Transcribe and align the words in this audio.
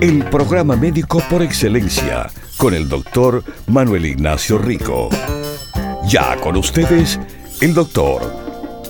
El 0.00 0.24
programa 0.30 0.76
médico 0.76 1.22
por 1.30 1.42
excelencia 1.42 2.30
con 2.58 2.74
el 2.74 2.88
doctor 2.88 3.42
Manuel 3.66 4.04
Ignacio 4.06 4.58
Rico. 4.58 5.08
Ya 6.06 6.36
con 6.40 6.56
ustedes, 6.56 7.18
el 7.60 7.72
doctor 7.72 8.22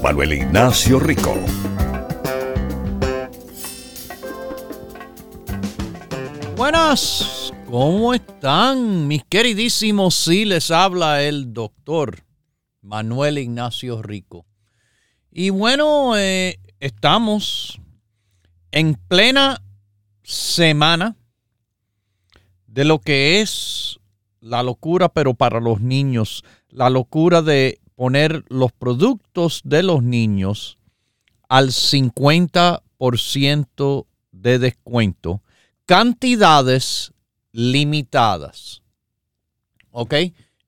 Manuel 0.02 0.32
Ignacio 0.32 0.98
Rico. 0.98 1.34
Buenas, 6.56 7.52
¿cómo 7.70 8.12
están 8.12 9.06
mis 9.06 9.22
queridísimos? 9.24 10.14
Sí, 10.14 10.44
les 10.44 10.70
habla 10.70 11.22
el 11.22 11.52
doctor 11.52 12.24
Manuel 12.82 13.38
Ignacio 13.38 14.02
Rico. 14.02 14.46
Y 15.30 15.50
bueno, 15.50 16.16
eh, 16.16 16.58
estamos 16.80 17.80
en 18.72 18.94
plena 18.94 19.62
semana 20.26 21.16
de 22.66 22.84
lo 22.84 22.98
que 22.98 23.40
es 23.40 24.00
la 24.40 24.64
locura, 24.64 25.08
pero 25.08 25.34
para 25.34 25.60
los 25.60 25.80
niños, 25.80 26.42
la 26.68 26.90
locura 26.90 27.42
de 27.42 27.78
poner 27.94 28.44
los 28.48 28.72
productos 28.72 29.60
de 29.64 29.84
los 29.84 30.02
niños 30.02 30.78
al 31.48 31.68
50% 31.68 34.06
de 34.32 34.58
descuento, 34.58 35.42
cantidades 35.86 37.12
limitadas. 37.52 38.82
¿Ok? 39.92 40.14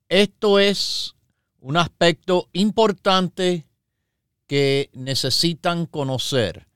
Esto 0.07 0.57
es 0.57 1.15
un 1.59 1.75
aspecto 1.75 2.47
importante 2.53 3.65
que 4.47 4.89
necesitan 4.93 5.85
conocer 5.85 6.68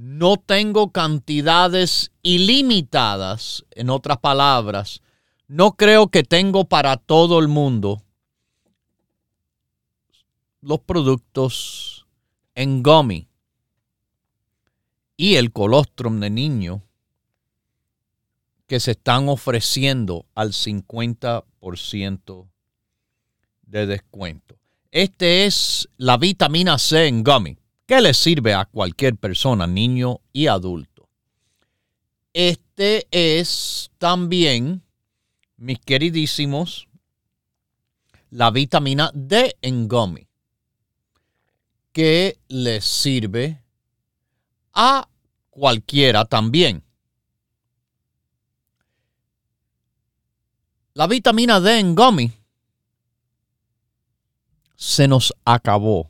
no 0.00 0.38
tengo 0.38 0.92
cantidades 0.92 2.10
ilimitadas, 2.22 3.66
en 3.72 3.90
otras 3.90 4.16
palabras, 4.16 5.02
no 5.46 5.72
creo 5.72 6.08
que 6.08 6.22
tengo 6.22 6.64
para 6.64 6.96
todo 6.96 7.38
el 7.38 7.48
mundo 7.48 8.02
los 10.62 10.80
productos 10.80 12.06
en 12.54 12.82
gummy 12.82 13.28
y 15.18 15.34
el 15.34 15.52
colostrum 15.52 16.18
de 16.18 16.30
niño 16.30 16.82
que 18.66 18.80
se 18.80 18.92
están 18.92 19.28
ofreciendo 19.28 20.24
al 20.34 20.52
50% 20.52 22.48
de 23.66 23.86
descuento. 23.86 24.56
Este 24.92 25.44
es 25.44 25.90
la 25.98 26.16
vitamina 26.16 26.78
C 26.78 27.06
en 27.06 27.22
gummy 27.22 27.59
que 27.90 28.00
le 28.00 28.14
sirve 28.14 28.54
a 28.54 28.66
cualquier 28.66 29.16
persona, 29.16 29.66
niño 29.66 30.20
y 30.32 30.46
adulto. 30.46 31.08
Este 32.32 33.08
es 33.10 33.90
también, 33.98 34.84
mis 35.56 35.80
queridísimos, 35.80 36.86
la 38.30 38.52
vitamina 38.52 39.10
D 39.12 39.56
en 39.60 39.88
gummy, 39.88 40.28
que 41.90 42.38
le 42.46 42.80
sirve 42.80 43.60
a 44.72 45.08
cualquiera 45.50 46.24
también. 46.26 46.84
La 50.94 51.08
vitamina 51.08 51.58
D 51.58 51.80
en 51.80 51.96
gummy 51.96 52.32
se 54.76 55.08
nos 55.08 55.34
acabó 55.44 56.09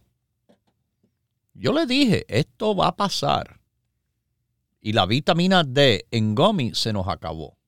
yo 1.61 1.75
le 1.75 1.85
dije, 1.85 2.25
esto 2.29 2.75
va 2.75 2.89
a 2.89 2.97
pasar. 2.97 3.61
Y 4.81 4.95
la 4.95 5.05
vitamina 5.05 5.63
D 5.63 6.07
en 6.11 6.35
Gomi 6.35 6.75
se 6.75 6.91
nos 6.91 7.07
acabó. 7.07 7.59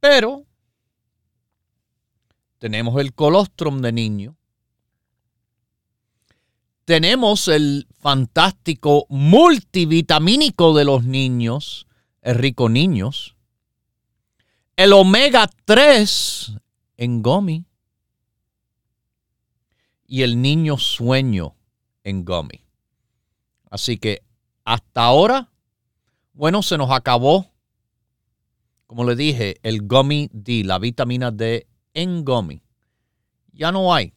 Pero 0.00 0.44
tenemos 2.58 3.00
el 3.00 3.14
colostrum 3.14 3.80
de 3.80 3.92
niño. 3.92 4.36
Tenemos 6.84 7.46
el 7.46 7.86
fantástico 8.00 9.06
multivitamínico 9.08 10.74
de 10.74 10.84
los 10.84 11.04
niños, 11.04 11.86
el 12.22 12.34
rico 12.34 12.68
niños. 12.68 13.36
El 14.74 14.92
omega 14.94 15.48
3 15.64 16.54
en 16.96 17.22
Gomi 17.22 17.64
y 20.12 20.24
el 20.24 20.42
niño 20.42 20.76
sueño 20.76 21.56
en 22.04 22.26
Gummy. 22.26 22.66
Así 23.70 23.96
que 23.96 24.22
hasta 24.62 25.04
ahora, 25.04 25.50
bueno, 26.34 26.62
se 26.62 26.76
nos 26.76 26.90
acabó, 26.90 27.50
como 28.86 29.04
le 29.04 29.16
dije, 29.16 29.56
el 29.62 29.88
Gummy 29.88 30.28
D, 30.30 30.64
la 30.64 30.78
vitamina 30.78 31.30
D 31.30 31.66
en 31.94 32.26
Gummy. 32.26 32.62
Ya 33.54 33.72
no 33.72 33.94
hay, 33.94 34.12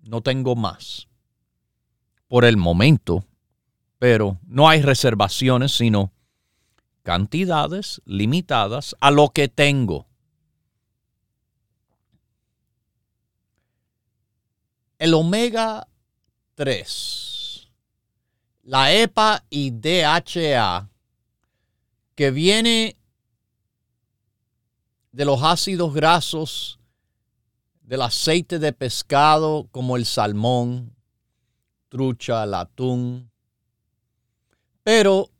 no 0.00 0.22
tengo 0.22 0.56
más 0.56 1.08
por 2.26 2.46
el 2.46 2.56
momento, 2.56 3.26
pero 3.98 4.38
no 4.46 4.66
hay 4.66 4.80
reservaciones, 4.80 5.72
sino 5.72 6.10
cantidades 7.02 8.00
limitadas 8.06 8.96
a 8.98 9.10
lo 9.10 9.28
que 9.28 9.48
tengo. 9.48 10.06
El 15.02 15.14
omega 15.14 15.88
3, 16.54 17.72
la 18.62 18.92
EPA 18.94 19.44
y 19.50 19.72
DHA, 19.72 20.90
que 22.14 22.30
viene 22.30 22.96
de 25.10 25.24
los 25.24 25.42
ácidos 25.42 25.92
grasos 25.92 26.78
del 27.80 28.02
aceite 28.02 28.60
de 28.60 28.72
pescado 28.72 29.66
como 29.72 29.96
el 29.96 30.06
salmón, 30.06 30.94
trucha, 31.88 32.44
el 32.44 32.54
atún, 32.54 33.28
pero 34.84 35.30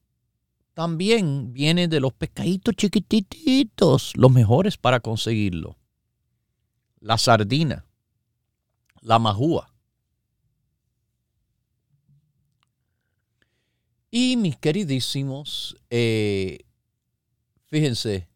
también 0.75 1.53
viene 1.53 1.87
de 1.87 2.01
los 2.01 2.13
pescaditos 2.13 2.75
chiquititos, 2.75 4.13
los 4.17 4.33
mejores 4.33 4.77
para 4.77 4.99
conseguirlo. 4.99 5.77
La 6.99 7.17
sardina, 7.17 7.87
la 9.03 9.19
majúa. 9.19 9.69
Y 14.11 14.37
mis 14.37 14.57
queridísimos, 14.57 15.77
eh, 15.91 16.61
fíjense 17.67 18.29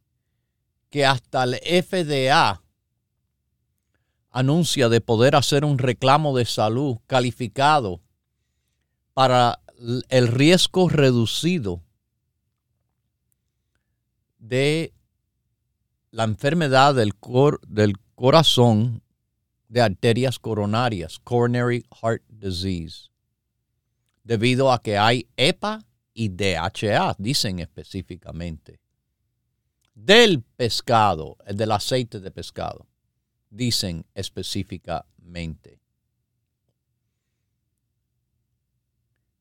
que 0.91 1.05
hasta 1.05 1.45
el 1.45 1.55
FDA 1.85 2.63
anuncia 4.31 4.89
de 4.89 5.01
poder 5.01 5.37
hacer 5.37 5.65
un 5.65 5.79
reclamo 5.79 6.37
de 6.37 6.45
salud 6.45 6.99
calificado 7.07 8.03
para 9.15 9.61
el 10.09 10.29
riesgo 10.29 10.89
reducido 10.89 11.83
de 14.39 14.95
la 16.11 16.25
enfermedad 16.25 16.95
del, 16.95 17.13
del 17.67 17.99
corazón 18.15 19.03
de 19.69 19.81
arterias 19.81 20.39
coronarias, 20.39 21.19
coronary 21.19 21.85
heart 22.01 22.23
disease, 22.29 23.11
debido 24.25 24.73
a 24.73 24.81
que 24.81 24.97
hay 24.99 25.29
EPA 25.37 25.85
y 26.15 26.29
DHA, 26.29 27.17
dicen 27.19 27.59
específicamente. 27.59 28.81
Del 29.95 30.43
pescado, 30.43 31.37
del 31.47 31.73
aceite 31.73 32.21
de 32.21 32.31
pescado, 32.31 32.87
dicen 33.51 34.05
específicamente. 34.15 35.81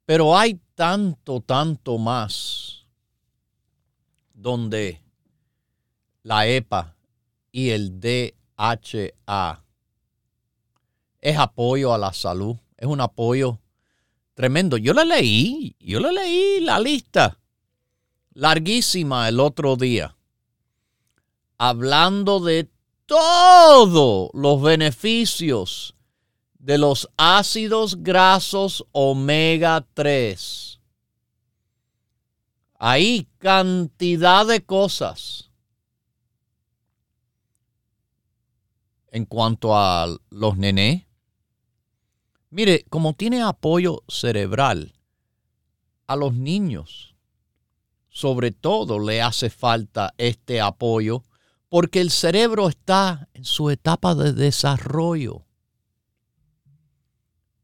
Pero 0.06 0.38
hay 0.38 0.60
tanto, 0.76 1.42
tanto 1.42 1.98
más 1.98 2.86
donde 4.34 5.02
la 6.24 6.48
EPA 6.48 6.96
y 7.52 7.70
el 7.70 8.00
DHA 8.00 9.65
es 11.26 11.40
apoyo 11.40 11.92
a 11.92 11.98
la 11.98 12.14
salud, 12.14 12.56
es 12.78 12.86
un 12.86 13.02
apoyo 13.02 13.60
tremendo. 14.36 14.78
Yo 14.78 14.94
le 14.94 15.06
leí, 15.06 15.76
yo 15.80 16.00
le 16.00 16.12
leí 16.12 16.60
la 16.60 16.80
lista 16.80 17.40
larguísima 18.36 19.28
el 19.28 19.40
otro 19.40 19.76
día. 19.76 20.16
hablando 21.58 22.42
de 22.42 22.70
todos 23.08 24.30
los 24.34 24.62
beneficios 24.62 25.96
de 26.60 26.78
los 26.78 27.10
ácidos 27.18 28.04
grasos 28.04 28.86
omega 28.92 29.88
3. 29.96 30.80
Hay 32.78 33.28
cantidad 33.40 34.46
de 34.46 34.64
cosas. 34.64 35.50
En 39.10 39.26
cuanto 39.26 39.76
a 39.76 40.08
los 40.30 40.58
nené, 40.58 41.05
mire, 42.56 42.86
como 42.90 43.14
tiene 43.14 43.42
apoyo 43.42 44.06
cerebral 44.08 44.94
a 46.08 46.16
los 46.16 46.34
niños, 46.34 47.14
sobre 48.08 48.52
todo 48.52 48.98
le 48.98 49.22
hace 49.22 49.50
falta 49.50 50.14
este 50.18 50.62
apoyo 50.62 51.26
porque 51.68 52.00
el 52.00 52.12
cerebro 52.12 52.70
está 52.70 53.28
en 53.34 53.44
su 53.44 53.70
etapa 53.70 54.16
de 54.16 54.32
desarrollo. 54.32 55.46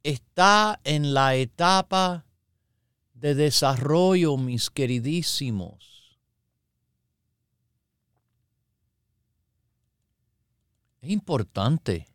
Está 0.04 0.82
en 0.84 1.14
la 1.14 1.36
etapa 1.36 2.26
de 3.14 3.34
desarrollo, 3.34 4.36
mis 4.36 4.70
queridísimos. 4.70 6.20
Es 11.00 11.12
importante 11.12 12.10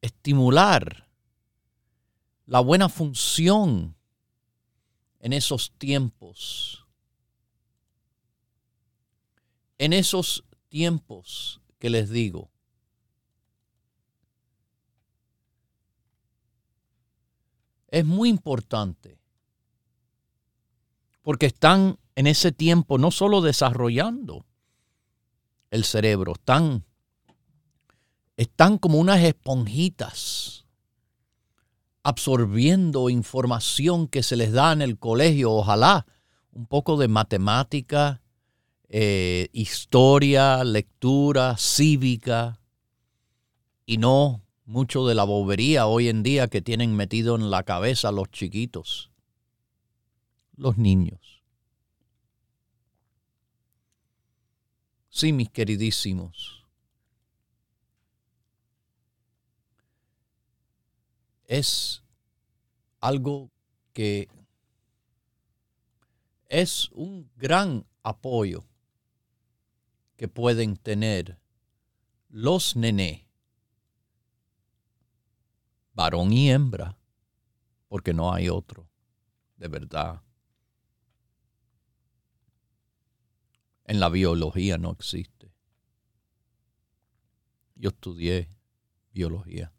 estimular 0.00 1.07
la 2.48 2.60
buena 2.60 2.88
función 2.88 3.94
en 5.20 5.34
esos 5.34 5.70
tiempos, 5.72 6.86
en 9.76 9.92
esos 9.92 10.44
tiempos 10.70 11.60
que 11.78 11.90
les 11.90 12.08
digo. 12.08 12.50
Es 17.88 18.06
muy 18.06 18.30
importante 18.30 19.20
porque 21.20 21.46
están 21.46 21.98
en 22.14 22.26
ese 22.26 22.50
tiempo 22.50 22.96
no 22.96 23.10
solo 23.10 23.42
desarrollando 23.42 24.46
el 25.70 25.84
cerebro, 25.84 26.32
están, 26.32 26.86
están 28.38 28.78
como 28.78 28.98
unas 28.98 29.22
esponjitas 29.22 30.64
absorbiendo 32.08 33.10
información 33.10 34.08
que 34.08 34.22
se 34.22 34.36
les 34.36 34.52
da 34.52 34.72
en 34.72 34.80
el 34.80 34.98
colegio, 34.98 35.52
ojalá 35.52 36.06
un 36.52 36.64
poco 36.66 36.96
de 36.96 37.06
matemática, 37.06 38.22
eh, 38.88 39.48
historia, 39.52 40.64
lectura, 40.64 41.56
cívica, 41.58 42.60
y 43.84 43.98
no 43.98 44.42
mucho 44.64 45.06
de 45.06 45.14
la 45.14 45.24
bobería 45.24 45.86
hoy 45.86 46.08
en 46.08 46.22
día 46.22 46.48
que 46.48 46.62
tienen 46.62 46.96
metido 46.96 47.36
en 47.36 47.50
la 47.50 47.62
cabeza 47.62 48.10
los 48.10 48.30
chiquitos, 48.30 49.10
los 50.56 50.78
niños. 50.78 51.42
Sí, 55.10 55.34
mis 55.34 55.50
queridísimos. 55.50 56.57
Es 61.48 62.04
algo 63.00 63.50
que 63.94 64.28
es 66.46 66.90
un 66.92 67.30
gran 67.36 67.86
apoyo 68.02 68.66
que 70.16 70.28
pueden 70.28 70.76
tener 70.76 71.40
los 72.28 72.76
nené, 72.76 73.26
varón 75.94 76.34
y 76.34 76.50
hembra, 76.50 76.98
porque 77.88 78.12
no 78.12 78.30
hay 78.30 78.50
otro, 78.50 78.86
de 79.56 79.68
verdad. 79.68 80.22
En 83.84 84.00
la 84.00 84.10
biología 84.10 84.76
no 84.76 84.90
existe. 84.90 85.50
Yo 87.74 87.88
estudié 87.88 88.50
biología 89.12 89.72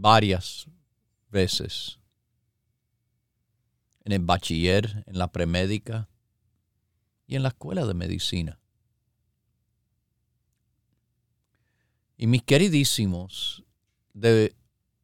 varias 0.00 0.68
veces 1.30 1.98
en 4.04 4.12
el 4.12 4.20
bachiller, 4.20 5.04
en 5.06 5.18
la 5.18 5.30
premédica, 5.30 6.08
y 7.26 7.36
en 7.36 7.42
la 7.42 7.50
escuela 7.50 7.84
de 7.84 7.92
medicina. 7.92 8.58
Y 12.16 12.26
mis 12.26 12.42
queridísimos, 12.42 13.64
de, 14.14 14.56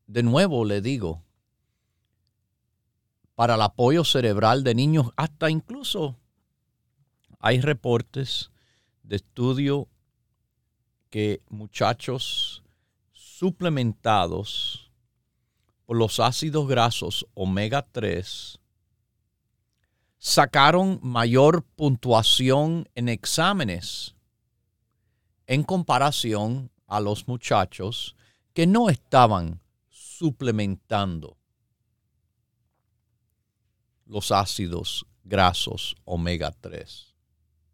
de 0.06 0.23
nuevo 0.23 0.64
le 0.64 0.81
digo, 0.81 1.23
para 3.35 3.56
el 3.56 3.62
apoyo 3.62 4.05
cerebral 4.05 4.64
de 4.64 4.75
niños, 4.75 5.11
hasta 5.17 5.50
incluso 5.50 6.19
hay 7.41 7.61
reportes 7.61 8.50
de 9.02 9.17
estudio 9.17 9.88
que 11.11 11.43
muchachos 11.50 12.64
suplementados 13.12 14.83
por 15.86 15.96
los 15.96 16.20
ácidos 16.20 16.66
grasos 16.69 17.26
omega 17.34 17.86
3 17.90 18.58
sacaron 20.19 20.98
mayor 21.02 21.62
puntuación 21.62 22.88
en 22.94 23.08
exámenes 23.08 24.14
en 25.46 25.62
comparación 25.62 26.70
a 26.86 27.00
los 27.00 27.28
muchachos 27.28 28.16
que 28.54 28.66
no 28.66 28.88
estaban 28.88 29.60
suplementando 29.88 31.36
los 34.06 34.32
ácidos 34.32 35.06
grasos 35.25 35.96
omega 36.04 36.52
3 36.52 37.14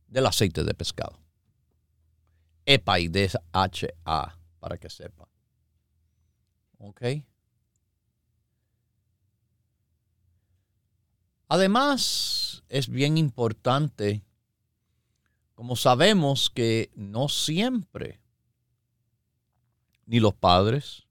del 0.09 0.27
aceite 0.27 0.65
de 0.65 0.75
pescado. 0.75 1.19
EPA 2.67 3.01
y 3.01 3.09
DHA, 3.09 4.39
para 4.59 4.79
que 4.79 4.91
sepan. 4.91 5.29
¿Ok? 6.79 7.03
Además, 11.53 12.63
es 12.69 12.89
bien 12.89 13.19
importante, 13.19 14.23
como 15.57 15.75
sabemos 15.75 16.49
que 16.49 16.93
no 16.95 17.29
siempre, 17.29 18.21
ni 20.07 20.21
los 20.21 20.33
padres, 20.33 21.09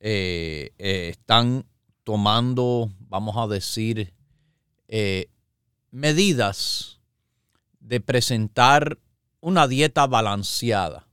eh, 0.00 0.72
eh, 0.78 1.10
están 1.10 1.64
tomando, 2.02 2.90
vamos 2.98 3.36
a 3.36 3.46
decir, 3.46 4.12
eh, 4.88 5.30
medidas 5.92 6.98
de 7.78 8.00
presentar 8.00 8.98
una 9.40 9.68
dieta 9.68 10.08
balanceada. 10.08 11.06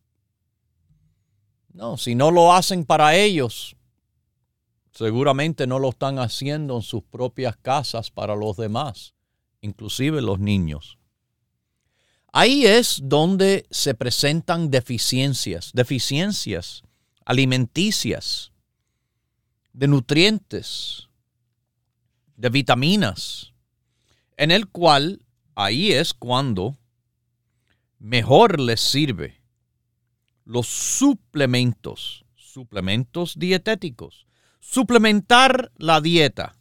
No, 1.72 1.98
si 1.98 2.16
no 2.16 2.32
lo 2.32 2.52
hacen 2.52 2.84
para 2.84 3.16
ellos, 3.16 3.76
seguramente 4.92 5.68
no 5.68 5.80
lo 5.80 5.90
están 5.90 6.20
haciendo 6.20 6.76
en 6.76 6.82
sus 6.82 7.04
propias 7.04 7.58
casas 7.58 8.12
para 8.12 8.36
los 8.36 8.58
demás, 8.58 9.14
inclusive 9.62 10.22
los 10.22 10.40
niños. 10.40 10.98
Ahí 12.32 12.66
es 12.66 13.00
donde 13.04 13.66
se 13.72 13.96
presentan 13.96 14.70
deficiencias, 14.70 15.72
deficiencias 15.74 16.84
alimenticias, 17.26 18.52
de 19.74 19.88
nutrientes, 19.88 21.10
de 22.36 22.50
vitaminas, 22.50 23.54
en 24.36 24.50
el 24.50 24.68
cual 24.68 25.22
ahí 25.54 25.92
es 25.92 26.14
cuando 26.14 26.76
mejor 28.00 28.60
les 28.60 28.80
sirve 28.80 29.42
los 30.44 30.68
suplementos, 30.68 32.26
suplementos 32.36 33.38
dietéticos, 33.38 34.26
suplementar 34.60 35.72
la 35.76 36.02
dieta 36.02 36.56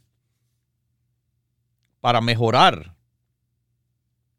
para 2.00 2.20
mejorar, 2.20 2.96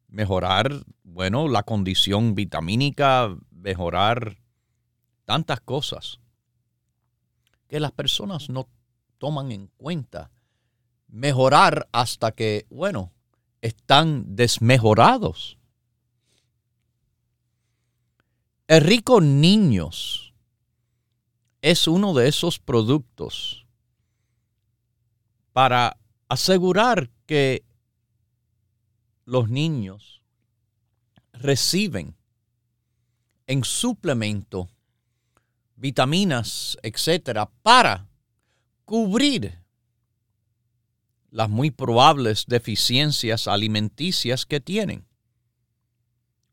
mejorar, 0.07 0.83
bueno, 1.03 1.47
la 1.47 1.63
condición 1.63 2.35
vitamínica, 2.35 3.35
mejorar 3.51 4.37
tantas 5.25 5.59
cosas 5.61 6.19
que 7.67 7.79
las 7.79 7.91
personas 7.91 8.49
no 8.49 8.67
toman 9.19 9.51
en 9.51 9.67
cuenta. 9.77 10.31
Mejorar 11.07 11.87
hasta 11.91 12.31
que, 12.31 12.65
bueno, 12.69 13.11
están 13.61 14.35
desmejorados. 14.35 15.57
El 18.67 18.81
rico 18.81 19.19
niños 19.21 20.28
es 21.61 21.87
uno 21.87 22.13
de 22.13 22.27
esos 22.27 22.59
productos 22.59 23.65
para 25.53 25.97
asegurar 26.27 27.09
que 27.25 27.63
los 29.25 29.49
niños 29.49 30.21
reciben 31.33 32.15
en 33.47 33.63
suplemento 33.63 34.69
vitaminas, 35.75 36.77
etcétera, 36.83 37.49
para 37.63 38.07
cubrir 38.85 39.59
las 41.31 41.49
muy 41.49 41.71
probables 41.71 42.45
deficiencias 42.47 43.47
alimenticias 43.47 44.45
que 44.45 44.59
tienen. 44.59 45.05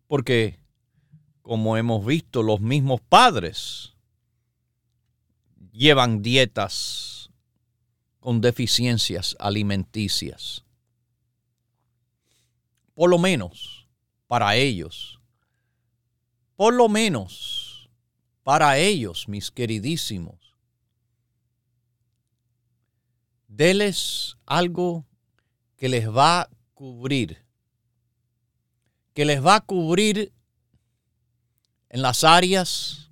Porque, 0.06 0.60
como 1.42 1.76
hemos 1.76 2.04
visto, 2.04 2.42
los 2.42 2.60
mismos 2.60 3.00
padres 3.00 3.95
llevan 5.76 6.22
dietas 6.22 7.30
con 8.18 8.40
deficiencias 8.40 9.36
alimenticias. 9.38 10.64
Por 12.94 13.10
lo 13.10 13.18
menos 13.18 13.86
para 14.26 14.56
ellos. 14.56 15.20
Por 16.56 16.72
lo 16.72 16.88
menos 16.88 17.90
para 18.42 18.78
ellos, 18.78 19.28
mis 19.28 19.50
queridísimos. 19.50 20.54
Deles 23.46 24.38
algo 24.46 25.06
que 25.76 25.90
les 25.90 26.08
va 26.08 26.42
a 26.42 26.50
cubrir. 26.72 27.44
Que 29.12 29.26
les 29.26 29.44
va 29.44 29.56
a 29.56 29.60
cubrir 29.60 30.32
en 31.90 32.00
las 32.00 32.24
áreas 32.24 33.10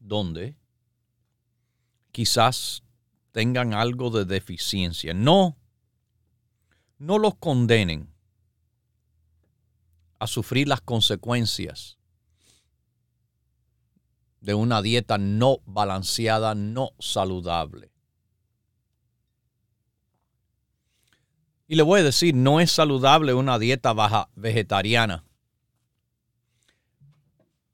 donde 0.00 0.56
quizás 2.16 2.82
tengan 3.30 3.74
algo 3.74 4.08
de 4.08 4.24
deficiencia. 4.24 5.12
No, 5.12 5.58
no 6.96 7.18
los 7.18 7.34
condenen 7.34 8.10
a 10.18 10.26
sufrir 10.26 10.66
las 10.66 10.80
consecuencias 10.80 11.98
de 14.40 14.54
una 14.54 14.80
dieta 14.80 15.18
no 15.18 15.58
balanceada, 15.66 16.54
no 16.54 16.92
saludable. 16.98 17.92
Y 21.68 21.74
le 21.74 21.82
voy 21.82 22.00
a 22.00 22.04
decir, 22.04 22.34
no 22.34 22.60
es 22.60 22.72
saludable 22.72 23.34
una 23.34 23.58
dieta 23.58 23.92
baja 23.92 24.30
vegetariana. 24.36 25.22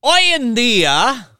Hoy 0.00 0.22
en 0.34 0.56
día, 0.56 1.31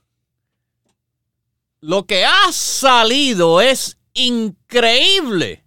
lo 1.83 2.07
que 2.07 2.25
ha 2.25 2.53
salido 2.53 3.61
es 3.61 3.99
increíble. 4.15 5.65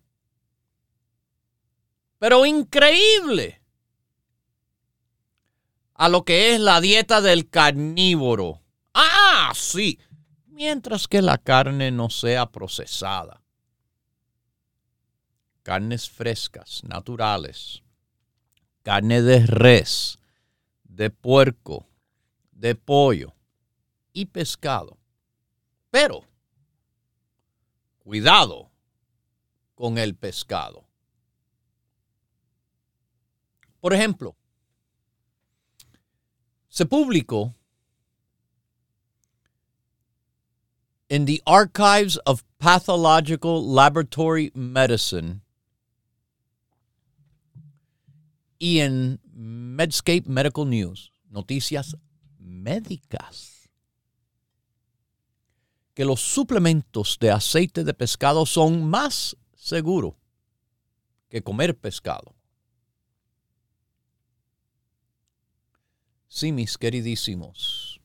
Pero 2.17 2.45
increíble. 2.45 3.61
A 5.93 6.07
lo 6.07 6.23
que 6.23 6.55
es 6.55 6.61
la 6.61 6.79
dieta 6.79 7.19
del 7.19 7.49
carnívoro. 7.49 8.61
Ah, 8.93 9.51
sí. 9.53 9.99
Mientras 10.47 11.09
que 11.09 11.21
la 11.21 11.37
carne 11.37 11.91
no 11.91 12.09
sea 12.09 12.45
procesada. 12.49 13.43
Carnes 15.63 16.09
frescas, 16.09 16.81
naturales. 16.85 17.83
Carne 18.83 19.21
de 19.21 19.45
res, 19.45 20.17
de 20.83 21.09
puerco, 21.09 21.89
de 22.51 22.75
pollo 22.75 23.35
y 24.13 24.27
pescado 24.27 24.97
pero, 25.95 26.25
cuidado 27.99 28.69
con 29.75 29.97
el 29.97 30.13
pescado. 30.13 30.85
Por 33.79 33.93
ejemplo, 33.93 34.35
se 36.67 36.85
publicó 36.85 37.55
in 41.07 41.25
the 41.25 41.41
Archives 41.45 42.19
of 42.25 42.43
Pathological 42.59 43.63
Laboratory 43.63 44.51
Medicine 44.53 45.43
y 48.59 48.79
en 48.79 49.21
Medscape 49.33 50.27
Medical 50.27 50.65
News, 50.65 51.13
noticias 51.29 51.95
médicas 52.37 53.54
que 55.95 56.05
los 56.05 56.19
suplementos 56.19 57.17
de 57.19 57.31
aceite 57.31 57.83
de 57.83 57.93
pescado 57.93 58.45
son 58.45 58.83
más 58.83 59.35
seguros 59.55 60.13
que 61.29 61.41
comer 61.41 61.75
pescado. 61.75 62.35
Sí, 66.27 66.51
mis 66.51 66.77
queridísimos. 66.77 68.01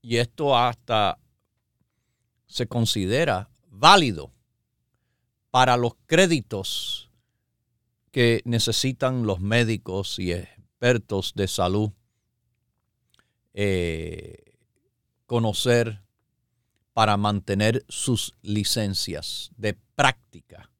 Y 0.00 0.16
esto 0.16 0.56
hasta 0.56 1.18
se 2.46 2.66
considera 2.66 3.50
válido 3.68 4.32
para 5.50 5.76
los 5.76 5.96
créditos 6.06 7.10
que 8.10 8.40
necesitan 8.46 9.26
los 9.26 9.40
médicos 9.40 10.18
y 10.18 10.32
expertos 10.32 11.34
de 11.34 11.46
salud 11.46 11.90
eh, 13.52 14.56
conocer 15.26 16.03
para 16.94 17.16
mantener 17.16 17.84
sus 17.88 18.34
licencias 18.40 19.50
de 19.56 19.74
práctica. 19.96 20.70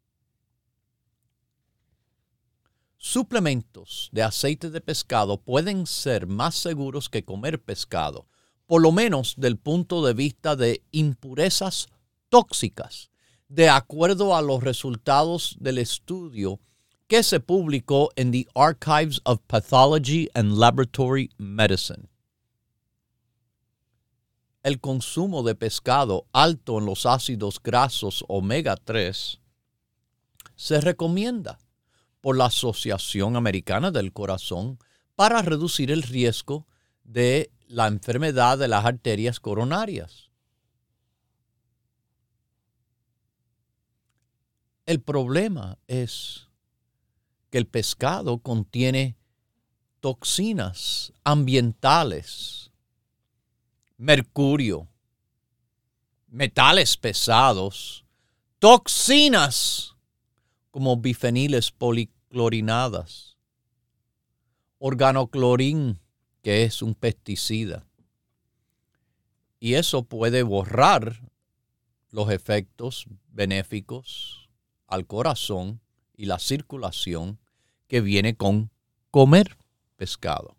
Suplementos 2.97 4.09
de 4.13 4.23
aceite 4.23 4.71
de 4.71 4.81
pescado 4.81 5.39
pueden 5.39 5.87
ser 5.87 6.27
más 6.27 6.55
seguros 6.55 7.11
que 7.11 7.25
comer 7.25 7.61
pescado, 7.61 8.27
por 8.67 8.81
lo 8.81 8.93
menos 8.93 9.35
del 9.37 9.59
punto 9.59 10.07
de 10.07 10.15
vista 10.15 10.57
de 10.57 10.83
impurezas 10.93 11.89
tóxicas, 12.31 13.11
de 13.49 13.69
acuerdo 13.69 14.35
a 14.35 14.41
los 14.41 14.63
resultados 14.63 15.57
del 15.61 15.79
estudio 15.79 16.61
que 17.09 17.23
se 17.23 17.41
publicó 17.41 18.11
en 18.17 18.31
The 18.33 18.47
Archives 18.55 19.21
of 19.25 19.41
Pathology 19.47 20.31
and 20.35 20.57
Laboratory 20.57 21.31
Medicine 21.37 22.14
el 24.65 24.81
consumo 24.81 25.43
de 25.43 25.55
pescado 25.55 26.27
alto 26.33 26.79
en 26.79 26.87
los 26.87 27.05
ácidos 27.05 27.63
grasos 27.63 28.25
omega 28.29 28.77
3 28.77 29.39
se 30.57 30.81
recomienda 30.81 31.59
por 32.23 32.39
la 32.39 32.47
Asociación 32.47 33.37
Americana 33.37 33.91
del 33.91 34.15
Corazón 34.15 34.79
para 35.17 35.43
reducir 35.43 35.91
el 35.91 36.03
riesgo 36.03 36.67
de 37.05 37.53
la 37.69 37.89
enfermedad 37.89 38.57
de 38.57 38.69
las 38.69 38.87
arterias 38.87 39.39
coronarias. 39.39 40.31
El 44.87 45.03
problema 45.03 45.79
es 45.87 46.49
que 47.51 47.59
el 47.59 47.67
pescado 47.67 48.39
contiene 48.39 49.19
toxinas 50.01 51.13
ambientales 51.23 52.64
mercurio, 53.97 54.89
metales 56.29 56.97
pesados, 56.97 58.05
toxinas 58.59 59.95
como 60.71 60.97
bifeniles 60.97 61.71
policlorinadas, 61.71 63.37
organoclorín, 64.79 66.01
que 66.43 66.65
es 66.65 66.83
un 66.83 66.95
pesticida. 66.95 67.87
Y 69.61 69.75
eso 69.75 70.03
puede 70.03 70.43
borrar 70.43 71.23
los 72.11 72.31
efectos 72.31 73.07
benéficos 73.29 74.49
al 74.87 75.07
corazón 75.07 75.81
y 76.17 76.27
la 76.27 76.39
circulación 76.39 77.39
que 77.87 78.01
viene 78.01 78.37
con 78.37 78.71
comer 79.11 79.57
pescado. 79.97 80.57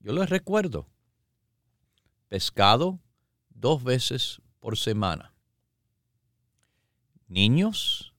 Yo 0.00 0.12
les 0.12 0.28
recuerdo, 0.28 0.86
pescado 2.34 2.98
dos 3.50 3.84
veces 3.84 4.42
por 4.58 4.76
semana. 4.76 5.32
Niños 7.28 8.12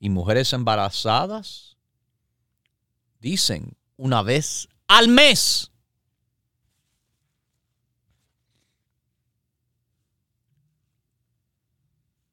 y 0.00 0.10
mujeres 0.10 0.52
embarazadas 0.52 1.76
dicen 3.20 3.76
una 3.96 4.24
vez 4.24 4.68
al 4.88 5.06
mes. 5.06 5.70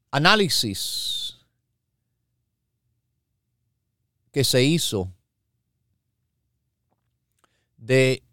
Análisis 0.10 1.38
que 4.32 4.44
se 4.44 4.64
hizo 4.64 5.14
de 7.78 8.24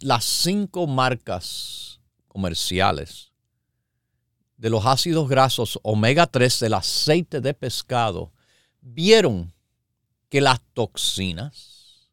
las 0.00 0.24
cinco 0.24 0.88
marcas 0.88 1.89
comerciales 2.30 3.32
de 4.56 4.70
los 4.70 4.86
ácidos 4.86 5.28
grasos 5.28 5.78
omega 5.82 6.26
3 6.26 6.60
del 6.60 6.74
aceite 6.74 7.40
de 7.40 7.54
pescado 7.54 8.32
vieron 8.80 9.52
que 10.28 10.40
las 10.40 10.60
toxinas 10.72 12.10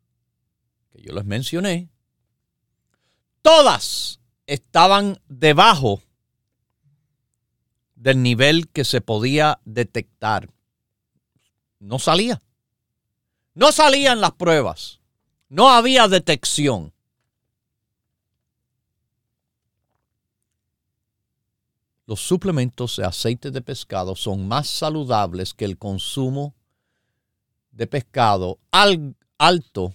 que 0.92 1.02
yo 1.02 1.14
les 1.14 1.26
mencioné, 1.26 1.90
todas 3.42 4.20
estaban 4.46 5.22
debajo 5.28 6.02
del 7.96 8.22
nivel 8.22 8.70
que 8.70 8.86
se 8.86 9.02
podía 9.02 9.60
detectar. 9.66 10.50
No 11.80 12.00
salía. 12.00 12.42
No 13.54 13.72
salían 13.72 14.22
las 14.22 14.34
pruebas. 14.34 15.02
No 15.50 15.70
había 15.70 16.08
detección. 16.08 16.94
Los 22.08 22.22
suplementos 22.22 22.96
de 22.96 23.04
aceite 23.04 23.52
de 23.52 23.62
pescado 23.62 24.16
son 24.16 24.48
más 24.48 24.68
saludables 24.68 25.54
que 25.54 25.66
el 25.66 25.78
consumo 25.78 26.56
de 27.72 27.86
pescado 27.86 28.60
alto 28.72 29.94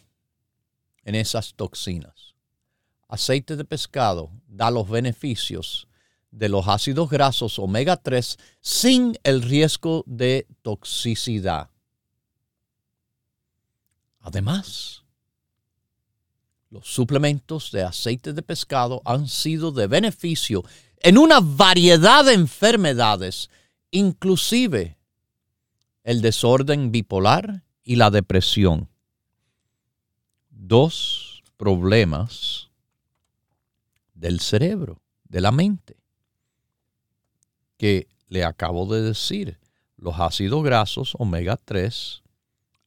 en 1.04 1.14
esas 1.14 1.54
toxinas. 1.54 2.34
Aceite 3.08 3.56
de 3.56 3.64
pescado 3.64 4.30
da 4.46 4.70
los 4.70 4.90
beneficios 4.90 5.88
de 6.30 6.50
los 6.50 6.68
ácidos 6.68 7.08
grasos 7.08 7.58
omega 7.58 7.96
3 7.96 8.38
sin 8.60 9.18
el 9.24 9.40
riesgo 9.40 10.04
de 10.06 10.46
toxicidad. 10.60 11.70
Además, 14.20 15.02
los 16.68 16.86
suplementos 16.86 17.72
de 17.72 17.82
aceite 17.82 18.34
de 18.34 18.42
pescado 18.42 19.00
han 19.06 19.28
sido 19.28 19.72
de 19.72 19.86
beneficio 19.86 20.62
en 21.02 21.18
una 21.18 21.40
variedad 21.40 22.24
de 22.24 22.34
enfermedades, 22.34 23.50
inclusive 23.90 24.96
el 26.04 26.22
desorden 26.22 26.92
bipolar 26.92 27.62
y 27.84 27.96
la 27.96 28.10
depresión. 28.10 28.88
Dos 30.50 31.42
problemas 31.56 32.70
del 34.14 34.40
cerebro, 34.40 35.00
de 35.28 35.40
la 35.40 35.50
mente 35.50 35.96
que 37.76 38.06
le 38.28 38.44
acabo 38.44 38.86
de 38.86 39.02
decir, 39.02 39.58
los 39.96 40.20
ácidos 40.20 40.62
grasos 40.62 41.14
omega 41.18 41.56
3 41.56 42.22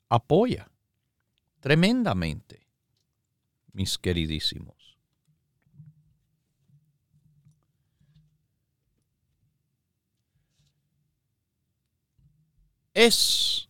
apoya 0.08 0.72
tremendamente, 1.60 2.66
mis 3.74 3.98
queridísimos. 3.98 4.75
Es 12.96 13.68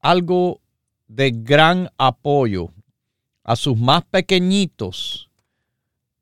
algo 0.00 0.60
de 1.08 1.30
gran 1.32 1.90
apoyo 1.96 2.68
a 3.42 3.56
sus 3.56 3.76
más 3.76 4.04
pequeñitos 4.04 5.30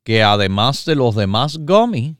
que 0.03 0.23
además 0.23 0.85
de 0.85 0.95
los 0.95 1.15
demás 1.15 1.57
gummy 1.59 2.15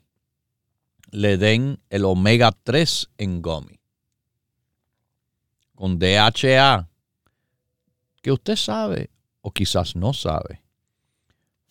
le 1.12 1.38
den 1.38 1.79
el 1.89 2.03
omega 2.03 2.51
3 2.51 3.10
en 3.17 3.41
gummy. 3.41 3.79
Con 5.74 5.98
DHA, 5.98 6.89
que 8.22 8.31
usted 8.34 8.58
sabe 8.58 9.10
o 9.39 9.51
quizás 9.51 9.96
no 9.96 10.13
sabe, 10.13 10.62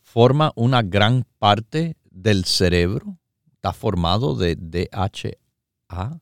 forma 0.01 0.53
una 0.57 0.81
gran 0.81 1.27
parte 1.39 1.99
del 2.11 2.47
cerebro, 2.47 3.19
está 3.53 3.75
formado 3.75 4.35
de 4.35 4.57
DHA, 4.57 6.19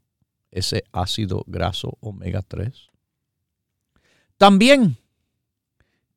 ese 0.56 0.84
ácido 0.90 1.44
graso 1.46 1.98
omega 2.00 2.40
3. 2.40 2.88
También 4.38 4.96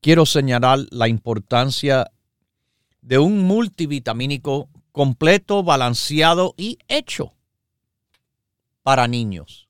quiero 0.02 0.26
señalar 0.26 0.80
la 0.92 1.10
importancia 1.10 2.10
de 3.02 3.20
un 3.20 3.44
multivitamínico 3.44 4.70
completo, 4.94 5.62
balanceado 5.62 6.54
y 6.58 6.80
hecho 6.88 7.34
para 8.82 9.08
niños. 9.08 9.68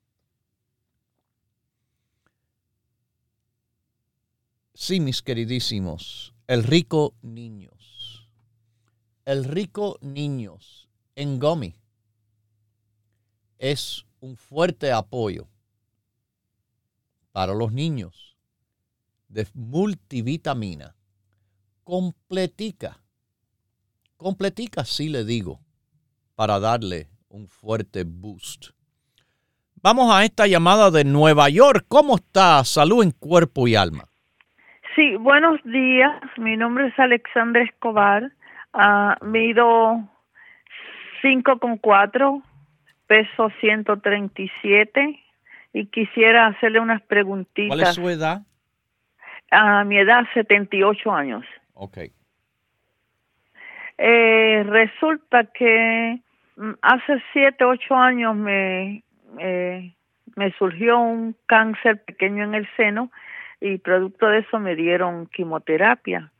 Sí, 4.75 4.99
mis 4.99 5.21
queridísimos, 5.21 6.33
el 6.47 6.63
rico 6.63 7.15
niños. 7.21 8.29
El 9.25 9.45
rico 9.45 9.97
niños 10.01 10.89
en 11.15 11.39
Gomi 11.39 11.75
es 13.57 14.05
un 14.21 14.35
fuerte 14.35 14.91
apoyo 14.91 15.47
para 17.31 17.53
los 17.53 17.71
niños 17.71 18.35
de 19.27 19.47
multivitamina 19.53 20.95
completica 21.83 22.97
completica, 24.19 24.83
sí 24.83 25.09
le 25.09 25.23
digo, 25.23 25.59
para 26.35 26.59
darle 26.59 27.07
un 27.29 27.47
fuerte 27.47 28.03
boost. 28.05 28.71
Vamos 29.81 30.13
a 30.13 30.25
esta 30.25 30.45
llamada 30.45 30.91
de 30.91 31.05
Nueva 31.05 31.49
York. 31.49 31.85
¿Cómo 31.87 32.17
está? 32.17 32.63
Salud 32.65 33.01
en 33.01 33.11
cuerpo 33.11 33.67
y 33.67 33.75
alma. 33.75 34.03
Sí, 34.93 35.15
buenos 35.15 35.63
días. 35.63 36.21
Mi 36.37 36.57
nombre 36.57 36.87
es 36.87 36.99
Alexandra 36.99 37.63
Escobar. 37.63 38.31
Uh, 38.73 39.25
mido 39.25 40.03
5,4, 41.23 42.43
peso 43.09 43.49
137 43.59 45.19
y 45.73 45.85
quisiera 45.87 46.45
hacerle 46.45 46.79
unas 46.79 47.01
preguntitas. 47.01 47.75
¿Cuál 47.75 47.81
es 47.81 47.95
su 47.95 48.07
edad? 48.07 48.43
A 49.49 49.83
mi 49.83 49.97
edad, 49.97 50.25
78 50.35 51.11
años. 51.11 51.43
Ok. 51.73 51.97
Eh, 53.97 54.63
resulta 54.63 55.45
que 55.45 56.19
mm, 56.55 56.71
hace 56.83 57.23
siete, 57.33 57.65
ocho 57.65 57.95
años 57.95 58.35
me, 58.35 59.03
eh, 59.39 59.91
me 60.35 60.51
surgió 60.59 60.99
un 60.99 61.35
cáncer 61.47 62.03
pequeño 62.05 62.43
en 62.43 62.53
el 62.53 62.69
seno 62.77 63.11
y 63.59 63.79
producto 63.79 64.27
de 64.27 64.39
eso 64.39 64.59
me 64.59 64.75
dieron 64.75 65.25
quimioterapia. 65.27 66.31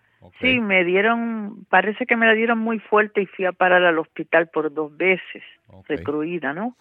Sí, 0.42 0.60
me 0.60 0.84
dieron, 0.84 1.66
parece 1.70 2.06
que 2.06 2.18
me 2.18 2.26
la 2.26 2.34
dieron 2.34 2.60
muy 2.60 2.80
fuerte 2.80 3.22
y 3.22 3.26
fui 3.26 3.46
a 3.46 3.54
parar 3.54 3.84
al 3.84 4.00
hospital 4.00 4.50
por 4.50 4.74
dos 4.74 4.96
veces, 4.98 5.44
recruida, 5.88 6.54
¿no? 6.54 6.76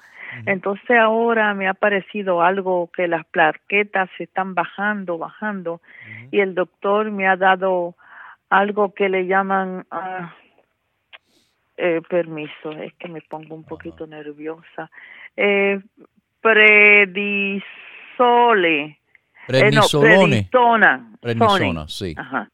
Entonces 0.44 0.98
ahora 0.98 1.54
me 1.54 1.68
ha 1.68 1.74
parecido 1.74 2.42
algo 2.42 2.90
que 2.92 3.06
las 3.08 3.24
plaquetas 3.26 4.10
se 4.18 4.24
están 4.24 4.54
bajando, 4.54 5.18
bajando, 5.18 5.80
y 6.30 6.40
el 6.40 6.54
doctor 6.54 7.10
me 7.10 7.28
ha 7.28 7.36
dado 7.36 7.94
algo 8.50 8.92
que 8.92 9.08
le 9.08 9.26
llaman, 9.26 9.86
uh, 9.92 10.26
eh, 11.76 12.02
permiso, 12.08 12.72
es 12.72 12.92
que 12.94 13.06
me 13.08 13.20
pongo 13.20 13.54
un 13.54 13.62
poquito 13.62 14.04
nerviosa. 14.06 14.90
Eh, 15.36 15.80
predisole. 16.40 17.68
Prednisolone. 19.48 20.36
Eh, 20.36 20.48
no, 20.52 21.18
prednisona. 21.20 21.88
sí. 21.88 22.14
Ajá, 22.16 22.50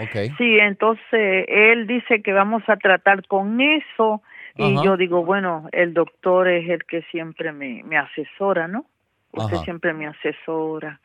okay. 0.00 0.30
Sí, 0.38 0.58
entonces 0.58 1.44
él 1.46 1.86
dice 1.86 2.22
que 2.22 2.32
vamos 2.32 2.62
a 2.68 2.76
tratar 2.76 3.26
con 3.26 3.60
eso 3.60 4.22
y 4.56 4.82
yo 4.82 4.96
digo, 4.96 5.22
bueno, 5.22 5.68
el 5.72 5.92
doctor 5.92 6.48
es 6.48 6.68
el 6.70 6.84
que 6.86 7.02
siempre 7.10 7.52
me, 7.52 7.82
me 7.84 7.98
asesora, 7.98 8.66
¿no? 8.66 8.86
Usted 9.32 9.58
siempre 9.58 9.92
me 9.92 10.06
asesora. 10.06 10.98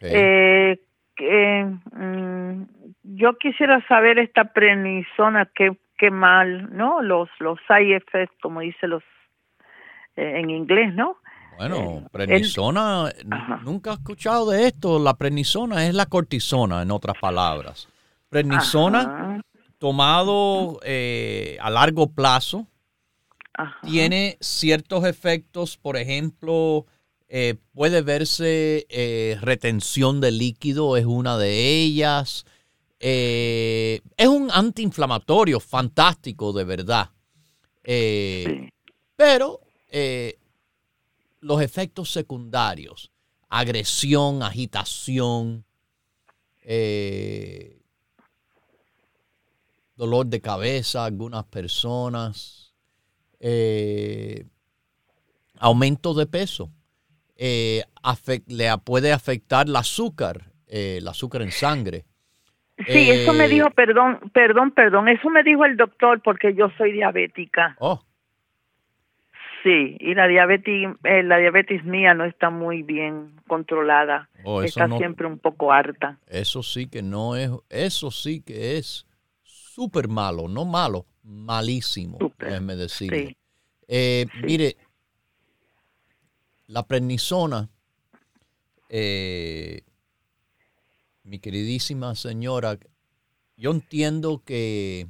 Eh, 0.00 0.76
mm, 1.16 2.62
yo 3.04 3.38
quisiera 3.38 3.80
saber 3.86 4.18
esta 4.18 4.52
prednisona, 4.52 5.48
¿qué, 5.54 5.76
qué 5.96 6.10
mal, 6.10 6.74
¿no? 6.76 7.00
Los, 7.00 7.28
los 7.38 7.60
side 7.68 7.94
effects, 7.94 8.36
como 8.42 8.58
dice 8.58 8.88
los 8.88 9.04
eh, 10.16 10.40
en 10.40 10.50
inglés, 10.50 10.92
¿no? 10.94 11.18
Bueno, 11.56 11.76
eh, 11.76 12.08
prednisona, 12.10 13.12
nunca 13.64 13.90
he 13.90 13.94
escuchado 13.94 14.50
de 14.50 14.66
esto. 14.66 14.98
La 14.98 15.14
prednisona 15.14 15.86
es 15.86 15.94
la 15.94 16.06
cortisona, 16.06 16.82
en 16.82 16.90
otras 16.90 17.16
palabras. 17.20 17.88
Prednisona, 18.28 19.40
tomado 19.78 20.80
eh, 20.84 21.56
a 21.60 21.70
largo 21.70 22.08
plazo, 22.10 22.66
tiene 23.82 24.36
ciertos 24.40 25.04
efectos, 25.04 25.76
por 25.76 25.96
ejemplo, 25.96 26.86
puede 27.72 28.02
verse 28.02 28.86
retención 29.40 30.20
de 30.20 30.32
líquido, 30.32 30.96
es 30.96 31.04
una 31.04 31.38
de 31.38 31.82
ellas. 31.82 32.44
Eh, 33.06 34.00
es 34.16 34.28
un 34.28 34.50
antiinflamatorio 34.50 35.60
fantástico, 35.60 36.54
de 36.54 36.64
verdad. 36.64 37.10
Eh, 37.82 38.70
pero 39.14 39.60
eh, 39.90 40.38
los 41.44 41.60
efectos 41.60 42.10
secundarios, 42.10 43.10
agresión, 43.48 44.42
agitación, 44.42 45.64
dolor 49.96 50.26
de 50.26 50.40
cabeza, 50.40 51.04
algunas 51.04 51.44
personas, 51.44 52.74
aumento 55.58 56.14
de 56.14 56.26
peso, 56.26 56.70
le 57.36 58.78
puede 58.84 59.12
afectar 59.12 59.68
el 59.68 59.76
azúcar, 59.76 60.52
el 60.66 61.06
azúcar 61.06 61.42
en 61.42 61.52
sangre 61.52 62.06
Sí, 62.86 63.08
eso 63.10 63.32
me 63.32 63.44
Eh, 63.44 63.48
dijo, 63.48 63.70
perdón, 63.70 64.18
perdón, 64.32 64.72
perdón, 64.72 65.08
eso 65.08 65.30
me 65.30 65.44
dijo 65.44 65.64
el 65.64 65.76
doctor 65.76 66.20
porque 66.22 66.54
yo 66.54 66.70
soy 66.76 66.92
diabética. 66.92 67.76
Oh, 67.78 68.02
Sí, 69.64 69.96
y 69.98 70.14
la 70.14 70.28
diabetes, 70.28 70.90
eh, 71.04 71.22
la 71.24 71.38
diabetes 71.38 71.84
mía 71.84 72.14
no 72.14 72.24
está 72.26 72.50
muy 72.50 72.82
bien 72.82 73.34
controlada. 73.48 74.28
Oh, 74.44 74.62
está 74.62 74.86
no- 74.86 74.98
siempre 74.98 75.26
un 75.26 75.38
poco 75.38 75.72
harta. 75.72 76.20
eso 76.28 76.62
sí 76.62 76.86
que 76.86 77.02
no 77.02 77.34
es, 77.34 77.50
eso 77.70 78.10
sí 78.10 78.42
que 78.42 78.76
es 78.76 79.06
súper 79.42 80.06
malo, 80.06 80.46
no 80.48 80.64
malo, 80.66 81.06
malísimo, 81.22 82.18
Súper, 82.18 82.48
déjeme 82.50 82.76
decirle. 82.76 83.28
Sí, 83.28 83.36
Eh, 83.88 84.26
Sí. 84.32 84.40
Mire, 84.46 84.76
la 86.68 86.82
prednisona, 86.86 87.68
eh, 88.90 89.80
mi 91.24 91.38
queridísima 91.38 92.14
señora, 92.14 92.78
yo 93.56 93.70
entiendo 93.70 94.42
que, 94.44 95.06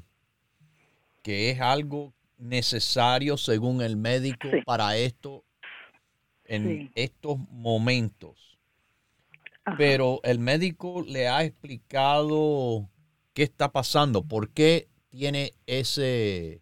que 1.22 1.50
es 1.50 1.60
algo 1.60 2.13
necesario 2.38 3.37
según 3.37 3.81
el 3.83 3.97
médico 3.97 4.49
Sí. 4.51 4.62
para 4.64 4.97
esto 4.97 5.44
en 6.44 6.64
Sí. 6.68 6.90
estos 6.94 7.38
momentos. 7.51 8.59
Ajá. 9.64 9.77
Pero 9.79 10.20
el 10.25 10.38
médico 10.38 11.03
le 11.07 11.27
ha 11.29 11.42
explicado 11.44 12.88
qué 13.33 13.44
está 13.44 13.70
pasando, 13.73 14.23
por 14.23 14.51
qué 14.51 14.88
tiene 15.09 15.53
ese, 15.66 16.61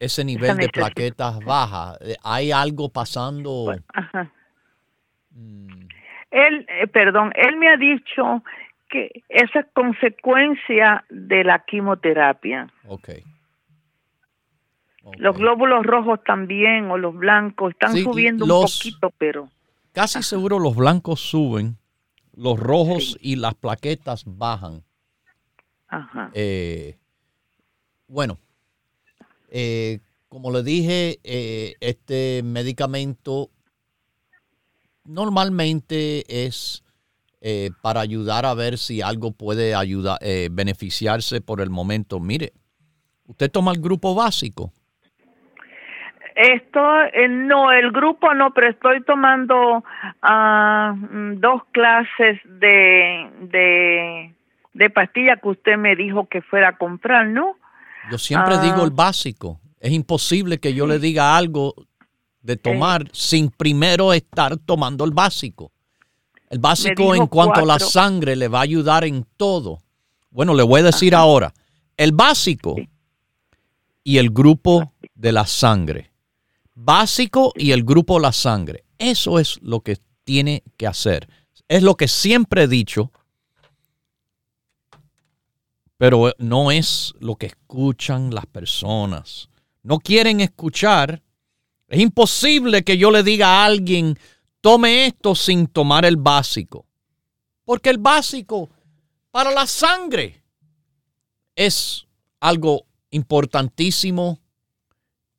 ese 0.00 0.24
nivel 0.24 0.56
de 0.56 0.68
plaquetas 0.68 1.38
bajas. 1.40 1.98
Eh, 2.00 2.16
¿Hay 2.24 2.50
algo 2.50 2.88
pasando? 2.88 3.64
Bueno, 3.66 3.82
ajá. 3.92 4.32
Mm, 5.30 5.86
Él, 6.30 6.66
eh, 6.68 6.86
perdón, 6.88 7.32
él 7.36 7.56
me 7.56 7.68
ha 7.68 7.76
dicho 7.76 8.42
que 8.90 9.10
esa 9.28 9.60
es 9.60 9.66
consecuencia 9.72 11.04
de 11.08 11.44
la 11.44 11.64
quimioterapia. 11.64 12.70
ok. 12.86 13.08
Los 15.16 15.36
glóbulos 15.36 15.84
rojos 15.86 16.20
también 16.24 16.90
o 16.90 16.98
los 16.98 17.14
blancos 17.14 17.72
están 17.72 17.92
Sí, 17.94 18.04
subiendo 18.04 18.46
los- 18.46 18.84
un 18.84 18.90
poquito, 19.00 19.10
pero 19.18 19.48
Casi 19.92 20.22
seguro 20.22 20.58
los 20.58 20.76
blancos 20.76 21.20
suben, 21.20 21.76
los 22.36 22.58
rojos 22.60 23.16
y 23.20 23.36
las 23.36 23.54
plaquetas 23.54 24.22
bajan. 24.26 24.84
ajá. 25.88 26.30
Eh, 26.34 26.96
bueno, 28.06 28.38
eh, 29.50 30.00
como 30.28 30.50
le 30.52 30.62
dije, 30.62 31.18
eh, 31.24 31.74
este 31.80 32.42
medicamento 32.44 33.50
normalmente 35.04 36.46
es 36.46 36.84
eh, 37.40 37.70
para 37.82 38.00
ayudar 38.00 38.44
a 38.46 38.54
ver 38.54 38.78
si 38.78 39.00
algo 39.00 39.30
puede 39.30 39.74
ayudar, 39.74 40.18
eh, 40.22 40.48
beneficiarse 40.50 41.40
por 41.40 41.60
el 41.60 41.70
momento. 41.70 42.18
Mire, 42.20 42.52
usted 43.26 43.50
toma 43.50 43.72
el 43.72 43.80
grupo 43.80 44.14
básico. 44.14 44.72
Esto, 46.38 46.80
eh, 47.14 47.26
no, 47.28 47.72
el 47.72 47.90
grupo 47.90 48.32
no, 48.32 48.54
pero 48.54 48.70
estoy 48.70 49.02
tomando 49.02 49.82
ah, 50.22 50.94
mm, 50.96 51.40
dos 51.40 51.62
clases 51.72 52.40
de, 52.44 53.28
de, 53.40 54.34
de 54.72 54.90
pastilla 54.90 55.36
que 55.42 55.48
usted 55.48 55.76
me 55.76 55.96
dijo 55.96 56.28
que 56.28 56.40
fuera 56.42 56.68
a 56.68 56.76
comprar, 56.78 57.26
¿no? 57.26 57.56
Yo 58.08 58.18
siempre 58.18 58.54
Ah. 58.54 58.62
digo 58.62 58.84
el 58.84 58.92
básico. 58.92 59.58
Es 59.80 59.90
imposible 59.90 60.58
que 60.58 60.74
yo 60.74 60.86
le 60.86 61.00
diga 61.00 61.36
algo 61.36 61.74
de 62.40 62.56
tomar 62.56 63.04
sin 63.12 63.50
primero 63.50 64.12
estar 64.12 64.56
tomando 64.58 65.04
el 65.04 65.10
básico. 65.10 65.72
El 66.50 66.60
básico 66.60 67.16
en 67.16 67.26
cuanto 67.26 67.60
a 67.60 67.66
la 67.66 67.80
sangre 67.80 68.36
le 68.36 68.46
va 68.46 68.60
a 68.60 68.62
ayudar 68.62 69.04
en 69.04 69.26
todo. 69.36 69.78
Bueno, 70.30 70.54
le 70.54 70.62
voy 70.62 70.82
a 70.82 70.84
decir 70.84 71.16
ahora, 71.16 71.52
el 71.96 72.12
básico 72.12 72.76
y 74.04 74.18
el 74.18 74.30
grupo 74.30 74.92
de 75.16 75.32
la 75.32 75.44
sangre. 75.44 76.10
Básico 76.80 77.52
y 77.56 77.72
el 77.72 77.82
grupo 77.82 78.20
la 78.20 78.30
sangre. 78.30 78.84
Eso 78.98 79.40
es 79.40 79.58
lo 79.62 79.80
que 79.80 79.98
tiene 80.22 80.62
que 80.76 80.86
hacer. 80.86 81.28
Es 81.66 81.82
lo 81.82 81.96
que 81.96 82.06
siempre 82.06 82.62
he 82.62 82.68
dicho, 82.68 83.10
pero 85.96 86.32
no 86.38 86.70
es 86.70 87.14
lo 87.18 87.34
que 87.34 87.46
escuchan 87.46 88.32
las 88.32 88.46
personas. 88.46 89.48
No 89.82 89.98
quieren 89.98 90.40
escuchar. 90.40 91.20
Es 91.88 92.00
imposible 92.00 92.84
que 92.84 92.96
yo 92.96 93.10
le 93.10 93.24
diga 93.24 93.48
a 93.48 93.64
alguien, 93.64 94.16
tome 94.60 95.06
esto 95.06 95.34
sin 95.34 95.66
tomar 95.66 96.04
el 96.04 96.16
básico. 96.16 96.86
Porque 97.64 97.90
el 97.90 97.98
básico 97.98 98.70
para 99.32 99.50
la 99.50 99.66
sangre 99.66 100.44
es 101.56 102.06
algo 102.38 102.86
importantísimo 103.10 104.38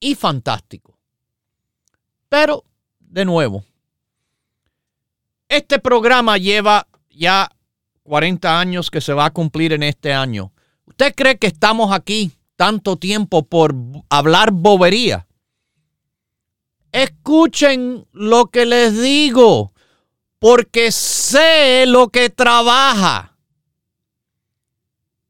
y 0.01 0.15
fantástico. 0.15 0.88
Pero, 2.29 2.63
de 2.99 3.25
nuevo, 3.25 3.65
este 5.49 5.79
programa 5.79 6.37
lleva 6.37 6.87
ya 7.09 7.49
40 8.03 8.59
años 8.59 8.91
que 8.91 9.01
se 9.01 9.13
va 9.13 9.25
a 9.25 9.33
cumplir 9.33 9.73
en 9.73 9.83
este 9.83 10.13
año. 10.13 10.53
¿Usted 10.85 11.13
cree 11.15 11.37
que 11.37 11.47
estamos 11.47 11.91
aquí 11.91 12.31
tanto 12.55 12.97
tiempo 12.97 13.43
por 13.43 13.73
hablar 14.09 14.51
bobería? 14.51 15.27
Escuchen 16.91 18.07
lo 18.11 18.47
que 18.47 18.65
les 18.65 18.99
digo, 18.99 19.73
porque 20.39 20.91
sé 20.91 21.85
lo 21.85 22.09
que 22.09 22.29
trabaja. 22.29 23.37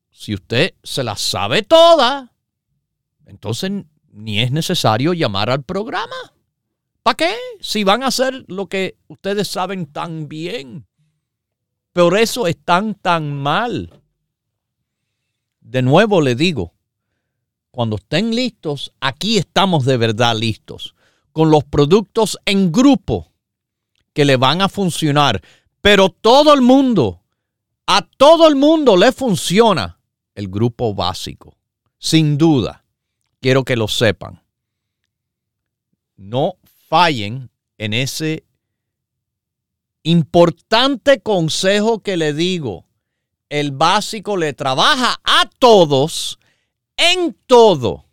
Si 0.09 0.33
usted 0.33 0.73
se 0.83 1.03
la 1.03 1.15
sabe 1.15 1.63
toda, 1.63 2.33
entonces 3.25 3.71
ni 4.12 4.39
es 4.41 4.51
necesario 4.51 5.13
llamar 5.13 5.49
al 5.49 5.63
programa. 5.63 6.33
¿Para 7.03 7.15
qué? 7.15 7.35
Si 7.59 7.83
van 7.83 8.03
a 8.03 8.07
hacer 8.07 8.45
lo 8.47 8.67
que 8.67 8.97
ustedes 9.07 9.47
saben 9.47 9.85
tan 9.88 10.27
bien. 10.27 10.88
Por 11.93 12.17
eso 12.17 12.47
están 12.47 12.95
tan 12.95 13.33
mal. 13.33 14.01
De 15.59 15.81
nuevo 15.81 16.21
le 16.21 16.35
digo, 16.35 16.73
cuando 17.71 17.97
estén 17.97 18.35
listos, 18.35 18.93
aquí 18.99 19.38
estamos 19.38 19.85
de 19.85 19.97
verdad 19.97 20.35
listos, 20.35 20.95
con 21.31 21.51
los 21.51 21.63
productos 21.63 22.38
en 22.45 22.71
grupo 22.71 23.31
que 24.13 24.25
le 24.25 24.38
van 24.38 24.62
a 24.62 24.69
funcionar. 24.69 25.41
Pero 25.81 26.09
todo 26.09 26.53
el 26.53 26.62
mundo, 26.62 27.21
a 27.85 28.01
todo 28.01 28.47
el 28.47 28.55
mundo 28.55 28.97
le 28.97 29.12
funciona 29.12 29.99
el 30.35 30.47
grupo 30.47 30.93
básico. 30.93 31.57
Sin 31.97 32.38
duda, 32.38 32.85
quiero 33.39 33.63
que 33.63 33.75
lo 33.75 33.88
sepan. 33.88 34.41
No 36.17 36.55
fallen 36.89 37.52
en 37.78 37.93
ese 37.93 38.43
importante 40.04 41.21
consejo 41.21 41.99
que 41.99 42.17
le 42.17 42.34
digo. 42.34 42.86
El 43.47 43.71
básico 43.71 44.38
le 44.38 44.54
trabaja 44.54 45.21
a 45.23 45.49
todos 45.60 46.39
en 46.97 47.36
todo. 47.45 48.06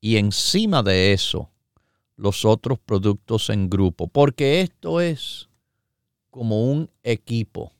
Y 0.00 0.16
encima 0.16 0.82
de 0.82 1.12
eso, 1.12 1.50
los 2.16 2.44
otros 2.44 2.78
productos 2.78 3.50
en 3.50 3.68
grupo. 3.68 4.08
Porque 4.08 4.60
esto 4.60 5.00
es 5.00 5.48
como 6.30 6.70
un 6.70 6.90
equipo. 7.02 7.72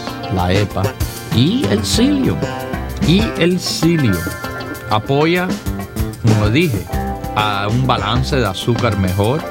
la 0.33 0.51
EPA 0.51 0.83
y 1.35 1.65
el 1.69 1.83
psyllium. 1.83 2.37
Y 3.07 3.21
el 3.39 3.59
psyllium 3.59 4.15
apoya, 4.89 5.47
como 6.21 6.49
dije, 6.49 6.85
a 7.35 7.67
un 7.69 7.87
balance 7.87 8.35
de 8.35 8.45
azúcar 8.45 8.97
mejor, 8.97 9.41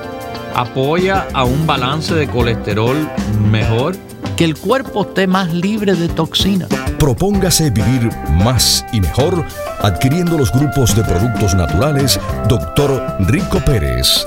apoya 0.54 1.26
a 1.32 1.44
un 1.44 1.66
balance 1.66 2.14
de 2.14 2.28
colesterol 2.28 2.96
mejor, 3.50 3.96
que 4.36 4.44
el 4.44 4.56
cuerpo 4.56 5.02
esté 5.02 5.26
más 5.26 5.52
libre 5.52 5.94
de 5.94 6.08
toxinas. 6.08 6.68
Propóngase 6.98 7.70
vivir 7.70 8.10
más 8.44 8.84
y 8.92 9.00
mejor 9.00 9.44
adquiriendo 9.80 10.36
los 10.38 10.52
grupos 10.52 10.94
de 10.94 11.02
productos 11.04 11.54
naturales 11.54 12.20
Dr. 12.48 13.16
Rico 13.20 13.58
Pérez. 13.64 14.26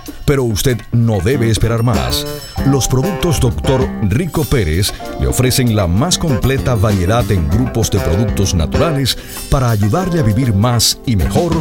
Pero 0.31 0.45
usted 0.45 0.77
no 0.93 1.19
debe 1.19 1.49
esperar 1.49 1.83
más. 1.83 2.25
Los 2.65 2.87
productos 2.87 3.41
Dr. 3.41 3.85
Rico 4.03 4.45
Pérez 4.45 4.93
le 5.19 5.27
ofrecen 5.27 5.75
la 5.75 5.87
más 5.87 6.17
completa 6.17 6.73
variedad 6.73 7.29
en 7.29 7.49
grupos 7.49 7.91
de 7.91 7.99
productos 7.99 8.55
naturales 8.55 9.17
para 9.49 9.69
ayudarle 9.69 10.21
a 10.21 10.23
vivir 10.23 10.53
más 10.53 11.01
y 11.05 11.17
mejor 11.17 11.51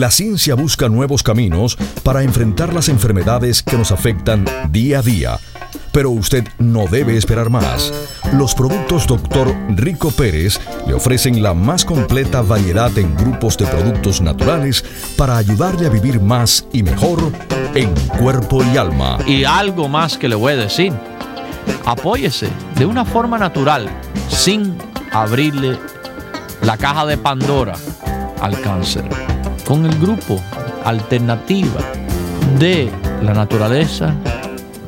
La 0.00 0.10
ciencia 0.10 0.54
busca 0.54 0.88
nuevos 0.88 1.22
caminos 1.22 1.76
para 2.02 2.22
enfrentar 2.22 2.72
las 2.72 2.88
enfermedades 2.88 3.62
que 3.62 3.76
nos 3.76 3.92
afectan 3.92 4.46
día 4.70 5.00
a 5.00 5.02
día. 5.02 5.38
Pero 5.92 6.08
usted 6.08 6.48
no 6.58 6.86
debe 6.86 7.18
esperar 7.18 7.50
más. 7.50 7.92
Los 8.32 8.54
productos 8.54 9.06
Dr. 9.06 9.54
Rico 9.76 10.10
Pérez 10.10 10.58
le 10.86 10.94
ofrecen 10.94 11.42
la 11.42 11.52
más 11.52 11.84
completa 11.84 12.40
variedad 12.40 12.96
en 12.96 13.14
grupos 13.14 13.58
de 13.58 13.66
productos 13.66 14.22
naturales 14.22 14.82
para 15.18 15.36
ayudarle 15.36 15.86
a 15.86 15.90
vivir 15.90 16.18
más 16.18 16.64
y 16.72 16.82
mejor 16.82 17.30
en 17.74 17.94
cuerpo 18.18 18.64
y 18.64 18.78
alma. 18.78 19.18
Y 19.26 19.44
algo 19.44 19.86
más 19.86 20.16
que 20.16 20.30
le 20.30 20.34
voy 20.34 20.54
a 20.54 20.56
decir. 20.56 20.94
Apóyese 21.84 22.48
de 22.76 22.86
una 22.86 23.04
forma 23.04 23.36
natural, 23.36 23.90
sin 24.30 24.78
abrirle 25.12 25.78
la 26.62 26.78
caja 26.78 27.04
de 27.04 27.18
Pandora 27.18 27.74
al 28.40 28.58
cáncer. 28.62 29.04
Con 29.70 29.86
el 29.86 29.96
grupo 30.00 30.36
Alternativa 30.84 31.80
de 32.58 32.90
la 33.22 33.32
Naturaleza 33.32 34.12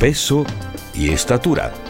peso 0.00 0.46
y 0.94 1.10
estatura. 1.10 1.89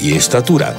estatura. 0.00 0.76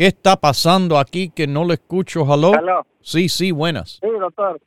¿Qué 0.00 0.06
está 0.06 0.36
pasando 0.36 0.98
aquí 0.98 1.28
que 1.28 1.46
no 1.46 1.66
le 1.66 1.74
escucho? 1.74 2.22
Hello. 2.22 2.52
Sí, 3.02 3.28
sí, 3.28 3.52
buenas. 3.52 3.98
Sí, 4.00 4.08
doctor. 4.18 4.58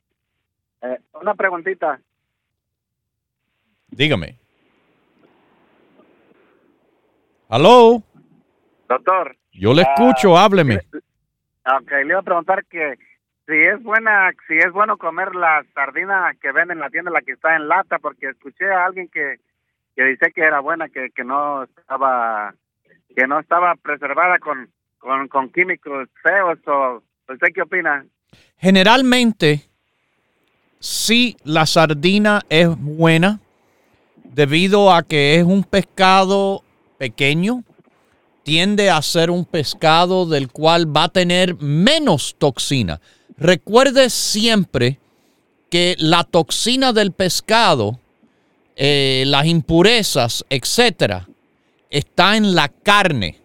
Eh, 0.80 1.00
una 1.20 1.34
preguntita. 1.34 2.00
Dígame. 3.88 4.38
¿Hello? 7.50 8.00
Doctor. 8.88 9.36
Yo 9.50 9.74
le 9.74 9.82
Ah, 9.82 9.92
escucho, 9.96 10.36
hábleme. 10.38 10.76
Ok, 10.76 11.90
le 11.90 12.06
iba 12.10 12.20
a 12.20 12.22
preguntar 12.22 12.64
que 12.66 12.94
si 13.48 13.54
es 13.56 13.82
buena, 13.82 14.30
si 14.46 14.56
es 14.56 14.70
bueno 14.70 14.96
comer 14.98 15.34
la 15.34 15.64
sardina 15.74 16.32
que 16.40 16.52
venden 16.52 16.76
en 16.76 16.82
la 16.82 16.90
tienda, 16.90 17.10
la 17.10 17.22
que 17.22 17.32
está 17.32 17.56
en 17.56 17.66
lata, 17.66 17.98
porque 17.98 18.28
escuché 18.28 18.70
a 18.70 18.86
alguien 18.86 19.08
que, 19.08 19.40
que 19.96 20.04
dice 20.04 20.30
que 20.32 20.42
era 20.42 20.60
buena, 20.60 20.88
que, 20.90 21.10
que 21.10 21.24
no 21.24 21.64
estaba, 21.64 22.54
que 23.16 23.26
no 23.26 23.40
estaba 23.40 23.74
preservada 23.74 24.38
con, 24.38 24.70
con, 25.04 25.28
con 25.28 25.50
químicos 25.50 26.08
feos, 26.22 26.58
o 26.66 27.02
¿usted 27.30 27.48
qué 27.54 27.62
opina? 27.62 28.06
Generalmente, 28.56 29.68
sí, 30.80 31.36
la 31.44 31.66
sardina 31.66 32.40
es 32.48 32.68
buena 32.76 33.40
debido 34.24 34.92
a 34.92 35.02
que 35.02 35.36
es 35.36 35.44
un 35.44 35.62
pescado 35.62 36.64
pequeño. 36.96 37.62
Tiende 38.42 38.90
a 38.90 39.00
ser 39.00 39.30
un 39.30 39.44
pescado 39.44 40.26
del 40.26 40.48
cual 40.50 40.94
va 40.94 41.04
a 41.04 41.08
tener 41.08 41.54
menos 41.56 42.36
toxina. 42.38 43.00
Recuerde 43.38 44.10
siempre 44.10 44.98
que 45.70 45.96
la 45.98 46.24
toxina 46.24 46.92
del 46.92 47.12
pescado, 47.12 47.98
eh, 48.76 49.24
las 49.26 49.46
impurezas, 49.46 50.44
etcétera, 50.50 51.26
está 51.90 52.36
en 52.36 52.54
la 52.54 52.68
carne. 52.68 53.43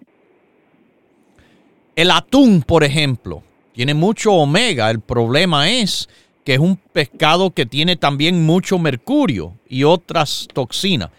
El 1.99 2.11
atún, 2.11 2.61
por 2.61 2.85
ejemplo, 2.85 3.43
tiene 3.73 3.93
mucho 3.93 4.31
omega. 4.31 4.89
El 4.89 5.01
problema 5.01 5.69
es 5.69 6.07
que 6.45 6.53
es 6.53 6.59
un 6.61 6.77
pescado 6.77 7.51
que 7.51 7.65
tiene 7.65 7.97
también 7.97 8.45
mucho 8.45 8.79
mercurio 8.79 9.57
y 9.67 9.83
otras 9.83 10.47
toxinas. 10.53 11.09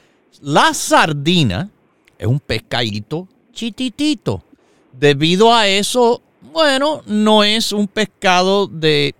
La 0.40 0.72
sardina 0.72 1.68
es 2.16 2.26
un 2.26 2.40
pescadito 2.40 3.28
chititito. 3.52 4.42
Debido 4.98 5.52
a 5.52 5.68
eso, 5.68 6.22
bueno, 6.50 7.02
no 7.04 7.44
es 7.44 7.72
un 7.72 7.86
pescado 7.86 8.66
de, 8.66 9.14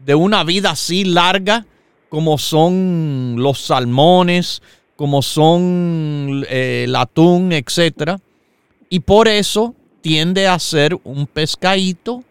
de 0.00 0.16
una 0.16 0.42
vida 0.42 0.70
así 0.70 1.04
larga 1.04 1.64
como 2.08 2.38
son 2.38 3.36
los 3.38 3.60
salmones, 3.60 4.62
como 4.96 5.22
son 5.22 6.44
eh, 6.48 6.86
el 6.88 6.96
atún, 6.96 7.52
etcétera. 7.52 8.18
Y 8.88 8.98
por 8.98 9.28
eso 9.28 9.76
tiende 10.04 10.46
a 10.46 10.58
ser 10.58 10.98
un 11.02 11.26
pescadito 11.26 12.22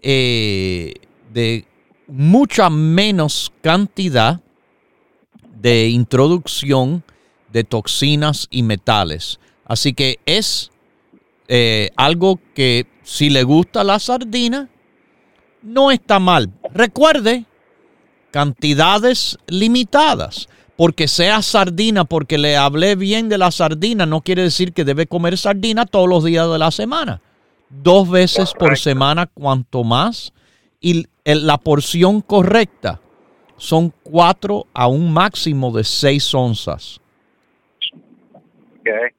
eh, 0.00 0.94
de 1.30 1.66
mucha 2.06 2.70
menos 2.70 3.52
cantidad 3.60 4.40
de 5.60 5.90
introducción 5.90 7.04
de 7.52 7.64
toxinas 7.64 8.48
y 8.50 8.62
metales. 8.62 9.38
Así 9.66 9.92
que 9.92 10.18
es 10.24 10.70
eh, 11.48 11.90
algo 11.96 12.40
que 12.54 12.86
si 13.02 13.28
le 13.28 13.42
gusta 13.42 13.84
la 13.84 13.98
sardina, 13.98 14.70
no 15.60 15.90
está 15.90 16.20
mal. 16.20 16.50
Recuerde, 16.72 17.44
cantidades 18.30 19.36
limitadas. 19.46 20.48
Porque 20.80 21.08
sea 21.08 21.42
sardina, 21.42 22.06
porque 22.06 22.38
le 22.38 22.56
hablé 22.56 22.96
bien 22.96 23.28
de 23.28 23.36
la 23.36 23.50
sardina, 23.50 24.06
no 24.06 24.22
quiere 24.22 24.44
decir 24.44 24.72
que 24.72 24.82
debe 24.82 25.06
comer 25.06 25.36
sardina 25.36 25.84
todos 25.84 26.08
los 26.08 26.24
días 26.24 26.50
de 26.50 26.58
la 26.58 26.70
semana. 26.70 27.20
Dos 27.68 28.08
veces 28.08 28.54
por 28.58 28.78
semana, 28.78 29.26
cuanto 29.26 29.84
más. 29.84 30.32
Y 30.80 31.06
la 31.22 31.58
porción 31.58 32.22
correcta 32.22 32.98
son 33.58 33.92
cuatro 34.02 34.68
a 34.72 34.86
un 34.86 35.12
máximo 35.12 35.70
de 35.70 35.84
seis 35.84 36.34
onzas. 36.34 36.98
Okay. 38.80 39.10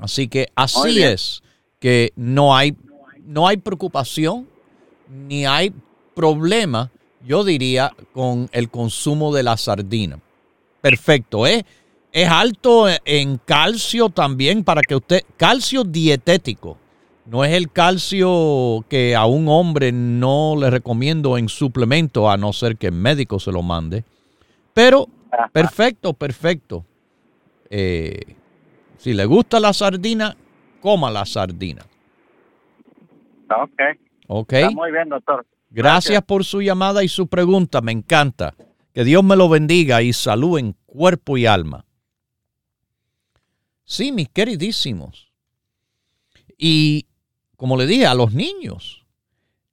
Así 0.00 0.26
que 0.26 0.48
así 0.56 1.00
es 1.00 1.44
que 1.78 2.12
no 2.16 2.56
hay, 2.56 2.76
no 3.24 3.46
hay 3.46 3.56
preocupación 3.56 4.48
ni 5.08 5.46
hay 5.46 5.72
problema, 6.12 6.90
yo 7.24 7.44
diría, 7.44 7.92
con 8.12 8.48
el 8.50 8.68
consumo 8.68 9.32
de 9.32 9.44
la 9.44 9.56
sardina. 9.56 10.18
Perfecto, 10.80 11.46
¿eh? 11.46 11.64
Es 12.12 12.28
alto 12.28 12.86
en 13.04 13.38
calcio 13.38 14.08
también 14.08 14.64
para 14.64 14.82
que 14.82 14.96
usted, 14.96 15.22
calcio 15.36 15.84
dietético, 15.84 16.76
no 17.26 17.44
es 17.44 17.52
el 17.52 17.70
calcio 17.70 18.84
que 18.88 19.14
a 19.14 19.26
un 19.26 19.48
hombre 19.48 19.92
no 19.92 20.56
le 20.58 20.68
recomiendo 20.68 21.38
en 21.38 21.48
suplemento, 21.48 22.28
a 22.28 22.36
no 22.36 22.52
ser 22.52 22.76
que 22.76 22.88
el 22.88 22.94
médico 22.94 23.38
se 23.38 23.52
lo 23.52 23.62
mande. 23.62 24.02
Pero, 24.74 25.06
perfecto, 25.52 26.12
perfecto. 26.12 26.84
Eh, 27.68 28.34
si 28.96 29.12
le 29.12 29.26
gusta 29.26 29.60
la 29.60 29.72
sardina, 29.72 30.36
coma 30.80 31.10
la 31.10 31.24
sardina. 31.24 31.86
Ok. 33.48 33.80
¿Ok? 34.26 34.52
Está 34.54 34.70
muy 34.70 34.90
bien, 34.90 35.08
doctor. 35.08 35.46
Gracias 35.70 36.22
por 36.22 36.44
su 36.44 36.60
llamada 36.60 37.04
y 37.04 37.08
su 37.08 37.28
pregunta. 37.28 37.80
Me 37.80 37.92
encanta. 37.92 38.54
Que 38.92 39.04
Dios 39.04 39.22
me 39.22 39.36
lo 39.36 39.48
bendiga 39.48 40.02
y 40.02 40.12
salud 40.12 40.58
en 40.58 40.74
cuerpo 40.86 41.36
y 41.36 41.46
alma. 41.46 41.84
Sí, 43.84 44.12
mis 44.12 44.28
queridísimos. 44.28 45.32
Y 46.56 47.06
como 47.56 47.76
le 47.76 47.86
dije 47.86 48.06
a 48.06 48.14
los 48.14 48.32
niños, 48.32 49.04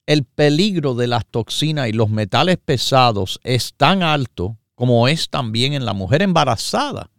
el 0.07 0.23
peligro 0.23 0.95
de 0.95 1.07
las 1.07 1.25
toxinas 1.25 1.89
y 1.89 1.91
los 1.91 2.09
metales 2.09 2.57
pesados 2.57 3.39
es 3.43 3.73
tan 3.75 4.01
alto 4.01 4.57
como 4.73 5.07
es 5.07 5.29
también 5.29 5.73
en 5.73 5.85
la 5.85 5.93
mujer 5.93 6.21
embarazada, 6.21 7.09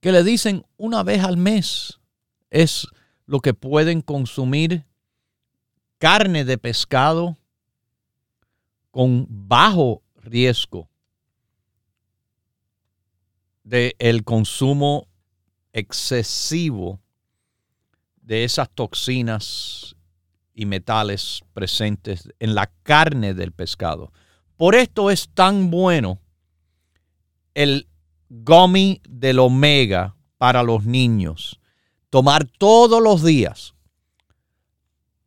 que 0.00 0.12
le 0.12 0.22
dicen 0.22 0.64
una 0.76 1.02
vez 1.02 1.24
al 1.24 1.36
mes 1.36 1.98
es 2.50 2.86
lo 3.26 3.40
que 3.40 3.54
pueden 3.54 4.02
consumir 4.02 4.84
carne 5.98 6.44
de 6.44 6.58
pescado 6.58 7.38
con 8.90 9.26
bajo 9.28 10.03
riesgo 10.24 10.88
de 13.62 13.96
el 13.98 14.24
consumo 14.24 15.08
excesivo 15.72 17.00
de 18.20 18.44
esas 18.44 18.70
toxinas 18.70 19.96
y 20.54 20.66
metales 20.66 21.42
presentes 21.52 22.28
en 22.38 22.54
la 22.54 22.70
carne 22.82 23.34
del 23.34 23.52
pescado. 23.52 24.12
Por 24.56 24.74
esto 24.74 25.10
es 25.10 25.28
tan 25.28 25.70
bueno 25.70 26.20
el 27.54 27.88
gummy 28.28 29.00
del 29.08 29.38
omega 29.40 30.16
para 30.38 30.62
los 30.62 30.84
niños. 30.84 31.60
Tomar 32.10 32.44
todos 32.44 33.02
los 33.02 33.24
días. 33.24 33.73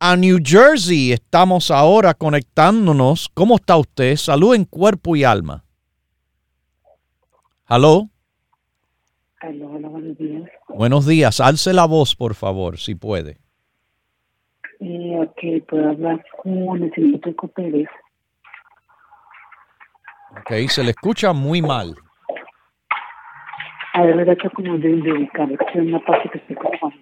A 0.00 0.14
New 0.14 0.38
Jersey 0.40 1.10
estamos 1.10 1.72
ahora 1.72 2.14
conectándonos. 2.14 3.28
¿Cómo 3.34 3.56
está 3.56 3.76
usted? 3.76 4.14
Salud 4.14 4.54
en 4.54 4.64
cuerpo 4.64 5.16
y 5.16 5.24
alma. 5.24 5.64
¿Aló? 7.66 8.08
Aló, 9.40 9.72
hola, 9.72 9.88
buenos 9.88 10.16
días. 10.16 10.48
Buenos 10.68 11.04
días. 11.04 11.40
Alce 11.40 11.72
la 11.72 11.84
voz, 11.84 12.14
por 12.14 12.36
favor, 12.36 12.78
si 12.78 12.94
puede. 12.94 13.38
Eh, 14.78 15.18
ok, 15.18 15.66
puedo 15.68 15.88
hablar 15.88 16.24
con 16.44 16.80
el 16.80 16.94
señor 16.94 17.20
Peco 17.20 17.48
Pérez. 17.48 17.88
Ok, 20.30 20.68
se 20.68 20.84
le 20.84 20.90
escucha 20.90 21.32
muy 21.32 21.60
mal. 21.60 21.96
A 23.94 24.02
ver, 24.02 24.36
que 24.36 24.50
como 24.50 24.78
de, 24.78 24.94
ubicar, 24.94 25.50
es 25.50 25.58
una 25.74 25.98
parte 26.04 26.30
que 26.30 26.38
estoy 26.38 26.54
como 26.54 26.92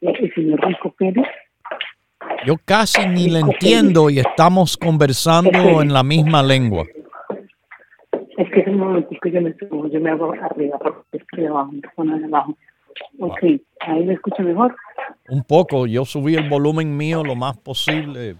eh, 0.00 0.12
el 0.18 0.34
señor 0.34 0.60
Rico 0.66 0.90
Pérez. 0.98 1.28
Yo 2.46 2.56
casi 2.64 3.06
ni 3.06 3.30
le 3.30 3.40
entiendo 3.40 4.10
y 4.10 4.18
estamos 4.18 4.76
conversando 4.76 5.80
en 5.80 5.92
la 5.92 6.02
misma 6.02 6.42
lengua. 6.42 6.84
Es 8.36 8.50
que 8.50 8.60
es 8.60 8.66
un 8.66 8.78
momentico 8.78 9.28
yo 9.28 9.40
me 9.40 9.54
subo, 9.54 9.88
yo 9.88 10.00
me 10.00 10.10
hago 10.10 10.32
arriba, 10.32 10.78
porque 10.78 11.00
es 11.12 11.22
que 11.30 11.42
de 11.42 11.48
abajo, 11.48 11.72
me 11.72 12.18
de 12.18 12.24
abajo. 12.26 12.56
Ok, 13.18 13.38
ahí 13.80 14.04
me 14.04 14.14
escucha 14.14 14.42
mejor. 14.42 14.74
Un 15.28 15.42
poco, 15.44 15.86
yo 15.86 16.04
subí 16.04 16.34
el 16.34 16.48
volumen 16.48 16.96
mío 16.96 17.24
lo 17.24 17.34
más 17.34 17.56
posible. 17.56 18.36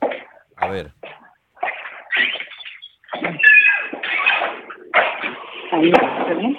A 0.57 0.68
ver. 0.68 0.93
Ahí 5.72 5.91
me 5.91 6.35
bien. 6.35 6.57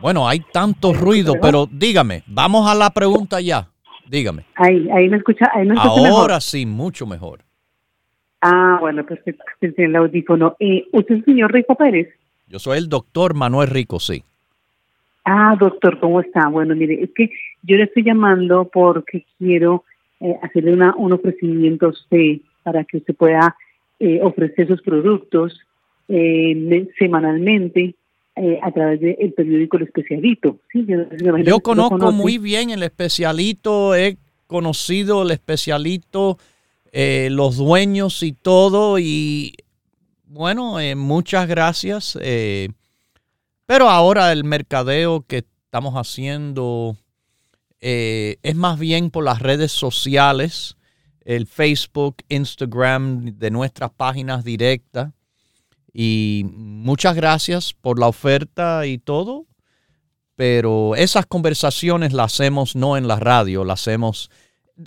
Bueno, 0.00 0.28
hay 0.28 0.40
tanto 0.52 0.92
ruido, 0.92 1.34
pero 1.40 1.66
dígame, 1.70 2.22
vamos 2.26 2.70
a 2.70 2.74
la 2.74 2.90
pregunta 2.90 3.40
ya. 3.40 3.68
Dígame. 4.08 4.44
Ahí, 4.56 4.88
ahí 4.90 5.08
me 5.08 5.16
escucha, 5.18 5.50
ahí 5.52 5.66
me 5.66 5.74
escucha 5.74 5.94
mejor. 6.02 6.20
Ahora 6.22 6.40
sí, 6.40 6.66
mucho 6.66 7.06
mejor. 7.06 7.40
Ah, 8.40 8.76
bueno, 8.80 9.04
perfecto, 9.06 9.42
es 9.60 9.78
el 9.78 9.96
audífono. 9.96 10.54
Eh, 10.60 10.84
¿Usted 10.92 11.14
es 11.14 11.20
el 11.20 11.24
señor 11.24 11.52
Rico 11.52 11.74
Pérez? 11.76 12.08
Yo 12.46 12.58
soy 12.58 12.76
el 12.78 12.88
doctor 12.88 13.34
Manuel 13.34 13.68
Rico, 13.70 13.98
sí. 13.98 14.22
Ah, 15.24 15.56
doctor, 15.58 15.98
¿cómo 15.98 16.20
está? 16.20 16.48
Bueno, 16.48 16.74
mire, 16.76 17.02
es 17.02 17.10
que 17.14 17.30
yo 17.62 17.76
le 17.78 17.84
estoy 17.84 18.02
llamando 18.04 18.68
porque 18.70 19.24
quiero 19.38 19.84
eh, 20.20 20.36
hacerle 20.42 20.74
una, 20.74 20.94
un 20.96 21.12
ofrecimiento 21.14 21.86
a 21.86 21.90
usted 21.90 22.40
para 22.62 22.84
que 22.84 22.98
usted 22.98 23.14
pueda 23.14 23.56
eh, 23.98 24.20
ofrecer 24.22 24.68
sus 24.68 24.82
productos 24.82 25.58
eh, 26.08 26.54
me- 26.54 26.88
semanalmente 26.98 27.94
eh, 28.36 28.58
a 28.62 28.72
través 28.72 29.00
del 29.00 29.32
periódico 29.32 29.76
El 29.76 29.84
Especialito. 29.84 30.58
Sí, 30.72 30.84
yo, 31.44 31.60
conozco 31.60 31.98
conoce. 31.98 32.16
muy 32.16 32.38
bien 32.38 32.70
el 32.70 32.82
especialito, 32.82 33.94
he 33.94 34.18
conocido 34.48 35.22
el 35.22 35.30
especialito, 35.30 36.38
eh, 36.90 37.28
los 37.30 37.58
dueños 37.58 38.24
y 38.24 38.32
todo, 38.32 38.98
y 38.98 39.54
bueno, 40.24 40.80
eh, 40.80 40.96
muchas 40.96 41.46
gracias. 41.46 42.18
pero 43.66 43.88
ahora 43.88 44.32
el 44.32 44.42
mercadeo 44.42 45.24
que 45.26 45.44
estamos 45.66 45.94
haciendo 45.94 46.96
es 47.80 48.56
más 48.56 48.80
bien 48.80 49.10
por 49.10 49.22
las 49.22 49.40
redes 49.42 49.70
sociales, 49.70 50.76
el 51.24 51.46
Facebook, 51.46 52.16
Instagram, 52.28 53.38
de 53.38 53.50
nuestras 53.52 53.90
páginas 53.92 54.42
directas. 54.42 55.12
Y 55.94 56.44
muchas 56.52 57.14
gracias 57.14 57.72
por 57.72 57.98
la 57.98 58.08
oferta 58.08 58.84
y 58.86 58.98
todo 58.98 59.46
pero 60.36 60.96
esas 60.96 61.26
conversaciones 61.26 62.12
las 62.12 62.34
hacemos 62.34 62.74
no 62.74 62.96
en 62.96 63.06
la 63.06 63.16
radio, 63.16 63.64
las 63.64 63.82
hacemos 63.82 64.30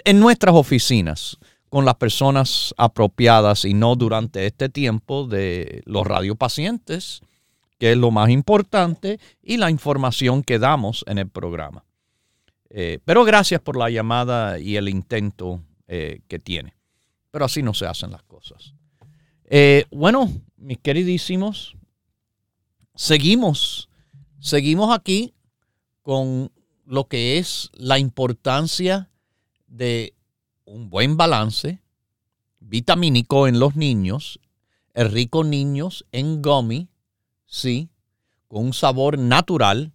en 0.03 0.19
nuestras 0.19 0.55
oficinas 0.55 1.37
con 1.69 1.85
las 1.85 1.95
personas 1.95 2.73
apropiadas 2.77 3.65
y 3.65 3.73
no 3.73 3.95
durante 3.95 4.45
este 4.45 4.69
tiempo 4.69 5.27
de 5.27 5.81
los 5.85 6.05
radiopacientes, 6.05 7.21
que 7.77 7.91
es 7.91 7.97
lo 7.97 8.11
más 8.11 8.29
importante, 8.29 9.19
y 9.41 9.57
la 9.57 9.69
información 9.69 10.43
que 10.43 10.59
damos 10.59 11.03
en 11.07 11.17
el 11.17 11.29
programa. 11.29 11.83
Eh, 12.69 12.99
pero 13.05 13.23
gracias 13.23 13.61
por 13.61 13.77
la 13.77 13.89
llamada 13.89 14.59
y 14.59 14.75
el 14.75 14.89
intento 14.89 15.61
eh, 15.87 16.21
que 16.27 16.39
tiene. 16.39 16.73
Pero 17.31 17.45
así 17.45 17.61
no 17.61 17.73
se 17.73 17.85
hacen 17.85 18.11
las 18.11 18.23
cosas. 18.23 18.73
Eh, 19.45 19.85
bueno, 19.91 20.31
mis 20.57 20.79
queridísimos, 20.79 21.75
seguimos, 22.95 23.89
seguimos 24.39 24.93
aquí 24.93 25.33
con 26.01 26.51
lo 26.85 27.07
que 27.07 27.37
es 27.37 27.69
la 27.73 27.99
importancia 27.99 29.09
de 29.67 30.13
un 30.65 30.89
buen 30.89 31.15
balance 31.15 31.79
vitamínico 32.59 33.47
en 33.47 33.59
los 33.59 33.75
niños, 33.75 34.39
el 34.93 35.11
rico 35.11 35.43
niños 35.43 36.05
en 36.11 36.41
gummy, 36.41 36.89
sí, 37.45 37.89
con 38.47 38.65
un 38.65 38.73
sabor 38.73 39.19
natural 39.19 39.93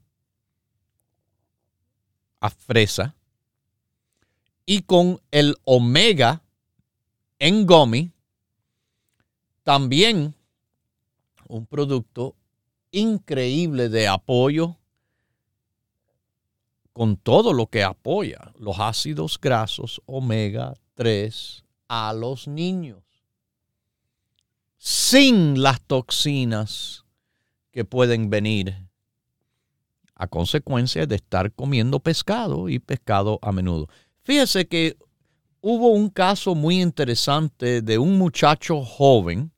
a 2.41 2.51
fresa 2.51 3.17
y 4.65 4.83
con 4.83 5.21
el 5.31 5.57
omega 5.65 6.43
en 7.39 7.67
gummy, 7.67 8.13
también 9.65 10.35
un 11.53 11.67
producto 11.67 12.35
increíble 12.91 13.89
de 13.89 14.09
apoyo 14.09 14.79
con 16.93 17.17
todo 17.17 17.53
lo 17.53 17.67
que 17.67 17.83
apoya 17.83 18.53
los 18.59 18.79
ácidos 18.79 19.39
grasos 19.41 20.03
omega 20.07 20.75
3 20.95 21.65
a 21.89 22.13
los 22.15 22.49
niños, 22.49 23.03
sin 24.79 25.63
las 25.63 25.81
toxinas 25.83 27.05
que 27.71 27.85
pueden 27.85 28.31
venir 28.31 28.89
a 30.15 30.27
consecuencia 30.27 31.07
de 31.07 31.17
estar 31.17 31.53
comiendo 31.53 32.01
pescado 32.01 32.69
y 32.69 32.79
pescado 32.79 33.39
a 33.43 33.53
menudo. 33.53 33.89
Fíjese 34.23 34.67
que 34.69 34.97
hubo 35.61 35.89
un 35.89 36.09
caso 36.09 36.55
muy 36.55 36.81
interesante 36.81 37.83
de 37.83 37.99
un 37.99 38.17
muchacho 38.19 38.83
joven, 38.83 39.52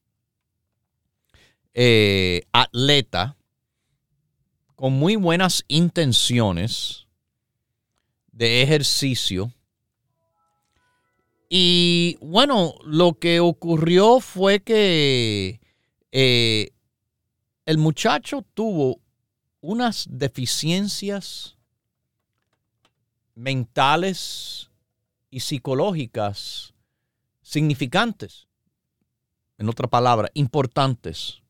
eh, 1.74 2.42
atleta, 2.52 3.36
con 4.76 4.92
muy 4.94 5.16
buenas 5.16 5.64
intenciones 5.68 7.06
de 8.32 8.62
ejercicio. 8.62 9.52
Y 11.48 12.16
bueno, 12.20 12.74
lo 12.84 13.18
que 13.18 13.40
ocurrió 13.40 14.20
fue 14.20 14.60
que 14.60 15.60
eh, 16.10 16.70
el 17.66 17.78
muchacho 17.78 18.44
tuvo 18.54 19.00
unas 19.60 20.06
deficiencias 20.10 21.56
mentales 23.34 24.70
y 25.30 25.40
psicológicas 25.40 26.74
significantes. 27.42 28.46
En 29.58 29.68
otra 29.68 29.88
palabra, 29.88 30.28
importantes. 30.34 31.43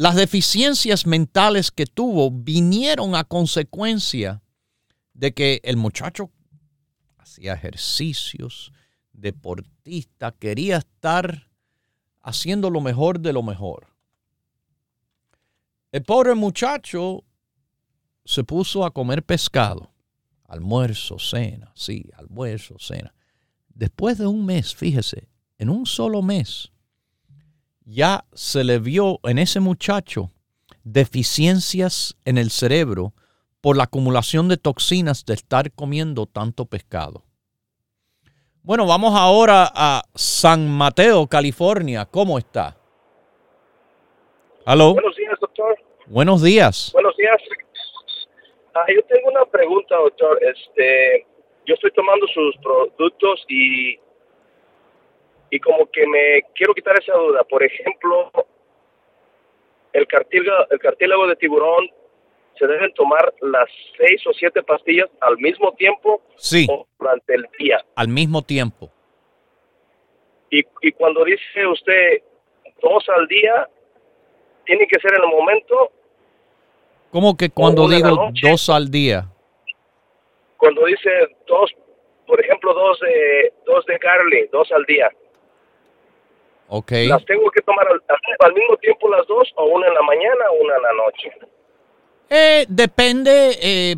Las 0.00 0.16
deficiencias 0.16 1.06
mentales 1.06 1.70
que 1.70 1.84
tuvo 1.84 2.30
vinieron 2.30 3.14
a 3.14 3.24
consecuencia 3.24 4.42
de 5.12 5.34
que 5.34 5.60
el 5.62 5.76
muchacho 5.76 6.30
hacía 7.18 7.52
ejercicios, 7.52 8.72
deportista, 9.12 10.32
quería 10.32 10.78
estar 10.78 11.50
haciendo 12.22 12.70
lo 12.70 12.80
mejor 12.80 13.20
de 13.20 13.34
lo 13.34 13.42
mejor. 13.42 13.88
El 15.92 16.02
pobre 16.02 16.34
muchacho 16.34 17.22
se 18.24 18.42
puso 18.42 18.86
a 18.86 18.94
comer 18.94 19.22
pescado, 19.22 19.92
almuerzo, 20.44 21.18
cena, 21.18 21.72
sí, 21.74 22.08
almuerzo, 22.14 22.78
cena. 22.78 23.12
Después 23.68 24.16
de 24.16 24.26
un 24.26 24.46
mes, 24.46 24.74
fíjese, 24.74 25.28
en 25.58 25.68
un 25.68 25.84
solo 25.84 26.22
mes, 26.22 26.72
ya 27.90 28.24
se 28.32 28.62
le 28.62 28.78
vio 28.78 29.18
en 29.24 29.38
ese 29.38 29.58
muchacho 29.58 30.30
deficiencias 30.84 32.16
en 32.24 32.38
el 32.38 32.50
cerebro 32.50 33.12
por 33.60 33.76
la 33.76 33.84
acumulación 33.84 34.48
de 34.48 34.56
toxinas 34.56 35.26
de 35.26 35.34
estar 35.34 35.72
comiendo 35.72 36.26
tanto 36.26 36.66
pescado. 36.66 37.24
Bueno, 38.62 38.86
vamos 38.86 39.18
ahora 39.18 39.70
a 39.74 40.02
San 40.14 40.68
Mateo, 40.70 41.26
California. 41.26 42.06
¿Cómo 42.06 42.38
está? 42.38 42.76
¿Aló? 44.64 44.94
Buenos 44.94 45.16
días, 45.16 45.34
doctor. 45.40 45.76
Buenos 46.06 46.42
días. 46.42 46.90
Buenos 46.92 47.16
días. 47.16 47.36
Ah, 48.74 48.84
yo 48.94 49.02
tengo 49.04 49.30
una 49.30 49.44
pregunta, 49.46 49.96
doctor. 49.96 50.38
Este, 50.44 51.26
yo 51.66 51.74
estoy 51.74 51.90
tomando 51.90 52.26
sus 52.28 52.56
productos 52.58 53.44
y 53.48 53.98
y 55.50 55.58
como 55.60 55.86
que 55.90 56.06
me 56.06 56.42
quiero 56.54 56.74
quitar 56.74 56.98
esa 57.00 57.14
duda. 57.14 57.42
Por 57.44 57.62
ejemplo, 57.62 58.30
el 59.92 60.06
cartílago, 60.06 60.66
el 60.70 60.78
cartílago 60.78 61.26
de 61.26 61.36
tiburón 61.36 61.90
se 62.58 62.66
deben 62.66 62.92
tomar 62.94 63.32
las 63.40 63.68
seis 63.96 64.24
o 64.26 64.32
siete 64.32 64.62
pastillas 64.62 65.08
al 65.20 65.38
mismo 65.38 65.72
tiempo 65.74 66.20
Sí, 66.36 66.66
o 66.70 66.86
durante 66.98 67.34
el 67.34 67.46
día. 67.58 67.84
al 67.96 68.08
mismo 68.08 68.42
tiempo. 68.42 68.90
Y, 70.50 70.64
y 70.82 70.92
cuando 70.92 71.24
dice 71.24 71.66
usted 71.66 72.22
dos 72.82 73.08
al 73.08 73.26
día, 73.28 73.68
tiene 74.66 74.86
que 74.86 74.98
ser 75.00 75.14
en 75.14 75.22
el 75.22 75.28
momento. 75.28 75.90
¿Cómo 77.10 77.36
que 77.36 77.50
cuando 77.50 77.88
digo 77.88 78.08
noche. 78.10 78.48
dos 78.50 78.68
al 78.68 78.90
día? 78.90 79.26
Cuando 80.56 80.84
dice 80.84 81.10
dos, 81.46 81.72
por 82.26 82.40
ejemplo, 82.40 82.74
dos 82.74 83.00
de 83.00 83.52
dos 83.64 83.84
de 83.86 83.98
Carly, 83.98 84.48
dos 84.52 84.70
al 84.72 84.84
día. 84.84 85.10
¿Las 87.08 87.24
tengo 87.24 87.50
que 87.50 87.62
tomar 87.62 87.84
al, 87.88 88.00
al 88.38 88.54
mismo 88.54 88.76
tiempo 88.76 89.08
las 89.10 89.26
dos 89.26 89.48
o 89.56 89.64
una 89.64 89.88
en 89.88 89.94
la 89.94 90.02
mañana 90.02 90.44
o 90.52 90.62
una 90.62 90.76
en 90.76 90.82
la 90.82 90.92
noche? 91.04 91.32
Eh, 92.30 92.64
depende. 92.68 93.58
eh, 93.60 93.96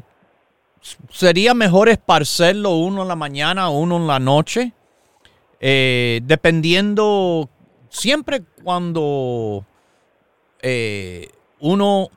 sería 1.11 1.53
mejor 1.53 1.91
esparcerlo 1.91 2.71
uno 2.71 3.03
en 3.03 3.09
la 3.09 3.15
mañana, 3.15 3.69
uno 3.69 3.99
en 3.99 4.07
la 4.07 4.19
noche. 4.19 4.73
Eh, 5.61 6.21
dependiendo, 6.25 7.49
siempre 7.91 8.43
cuando 8.65 9.67
eh, 10.63 11.29
uno 11.61 12.09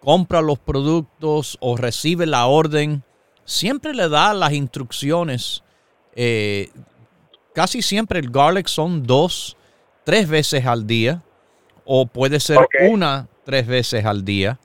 compra 0.00 0.42
los 0.42 0.58
productos 0.58 1.56
o 1.60 1.78
recibe 1.78 2.26
la 2.26 2.46
orden, 2.46 3.02
siempre 3.46 3.94
le 3.94 4.10
da 4.10 4.34
las 4.34 4.52
instrucciones. 4.52 5.64
casi 7.54 7.80
siempre 7.80 8.18
el 8.18 8.30
garlic 8.30 8.66
son 8.66 9.02
dos, 9.02 9.56
tres 10.04 10.28
veces 10.28 10.66
al 10.66 10.86
día, 10.86 11.22
o 11.84 12.06
puede 12.06 12.40
ser 12.40 12.58
una, 12.90 13.28
tres 13.44 13.66
veces 13.66 14.04
al 14.04 14.24
día. 14.24 14.58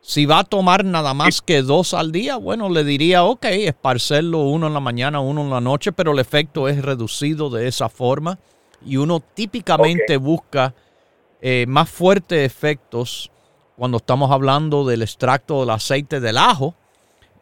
Si 0.00 0.26
va 0.26 0.40
a 0.40 0.44
tomar 0.44 0.84
nada 0.84 1.12
más 1.12 1.42
que 1.42 1.62
dos 1.62 1.92
al 1.92 2.12
día, 2.12 2.36
bueno, 2.36 2.68
le 2.68 2.84
diría, 2.84 3.24
ok, 3.24 3.44
esparcerlo 3.44 4.38
uno 4.40 4.68
en 4.68 4.74
la 4.74 4.80
mañana, 4.80 5.20
uno 5.20 5.42
en 5.42 5.50
la 5.50 5.60
noche, 5.60 5.92
pero 5.92 6.12
el 6.12 6.18
efecto 6.18 6.68
es 6.68 6.82
reducido 6.82 7.50
de 7.50 7.68
esa 7.68 7.88
forma. 7.88 8.38
Y 8.84 8.96
uno 8.96 9.20
típicamente 9.20 10.16
busca 10.16 10.74
eh, 11.40 11.66
más 11.68 11.90
fuertes 11.90 12.44
efectos 12.46 13.30
cuando 13.76 13.98
estamos 13.98 14.30
hablando 14.30 14.86
del 14.86 15.02
extracto 15.02 15.60
del 15.60 15.70
aceite 15.70 16.20
del 16.20 16.38
ajo 16.38 16.74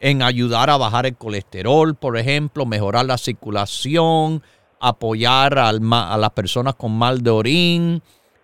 en 0.00 0.22
ayudar 0.22 0.68
a 0.70 0.76
bajar 0.76 1.06
el 1.06 1.16
colesterol, 1.16 1.94
por 1.94 2.18
ejemplo, 2.18 2.66
mejorar 2.66 3.06
la 3.06 3.16
circulación, 3.16 4.42
apoyar 4.80 5.58
al 5.58 5.80
a 5.92 6.16
las 6.16 6.30
personas 6.30 6.74
con 6.74 6.96
mal 6.96 7.22
de 7.22 7.30
orín, 7.30 8.02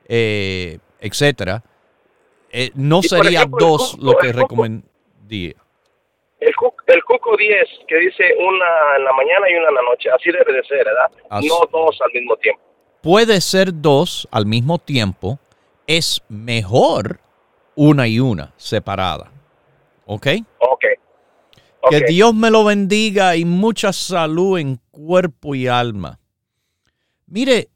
eh, 0.08 0.78
etcétera. 1.00 1.62
Eh, 2.50 2.70
no 2.74 3.02
sería 3.02 3.40
ejemplo, 3.40 3.66
dos 3.66 3.98
lo 3.98 4.16
que 4.16 4.32
recomendaría. 4.32 5.54
El, 6.40 6.56
cu- 6.56 6.74
el 6.86 7.04
Cuco 7.04 7.36
10, 7.36 7.56
que 7.86 7.96
dice 7.98 8.24
una 8.36 8.66
en 8.98 9.04
la 9.04 9.12
mañana 9.12 9.48
y 9.50 9.54
una 9.54 9.68
en 9.68 9.74
la 9.74 9.82
noche. 9.82 10.10
Así 10.10 10.30
debe 10.30 10.52
de 10.52 10.62
ser, 10.64 10.84
¿verdad? 10.84 11.10
Así. 11.30 11.48
No 11.48 11.54
dos 11.72 11.98
al 12.04 12.12
mismo 12.12 12.36
tiempo. 12.36 12.60
Puede 13.00 13.40
ser 13.40 13.70
dos 13.80 14.28
al 14.30 14.44
mismo 14.46 14.78
tiempo. 14.78 15.38
Es 15.86 16.20
mejor 16.28 17.20
una 17.74 18.06
y 18.08 18.20
una 18.20 18.52
separada. 18.56 19.30
¿Ok? 20.04 20.26
Ok. 20.58 20.84
Que. 21.90 22.00
Dios 22.08 22.34
me 22.34 22.50
lo 22.50 22.64
bendiga 22.64 23.34
y 23.36 23.44
mucha 23.44 23.92
salud 23.92 24.58
en 24.58 24.78
cuerpo 24.90 25.54
y 25.54 25.66
alma. 25.68 26.18
Mire, 27.32 27.70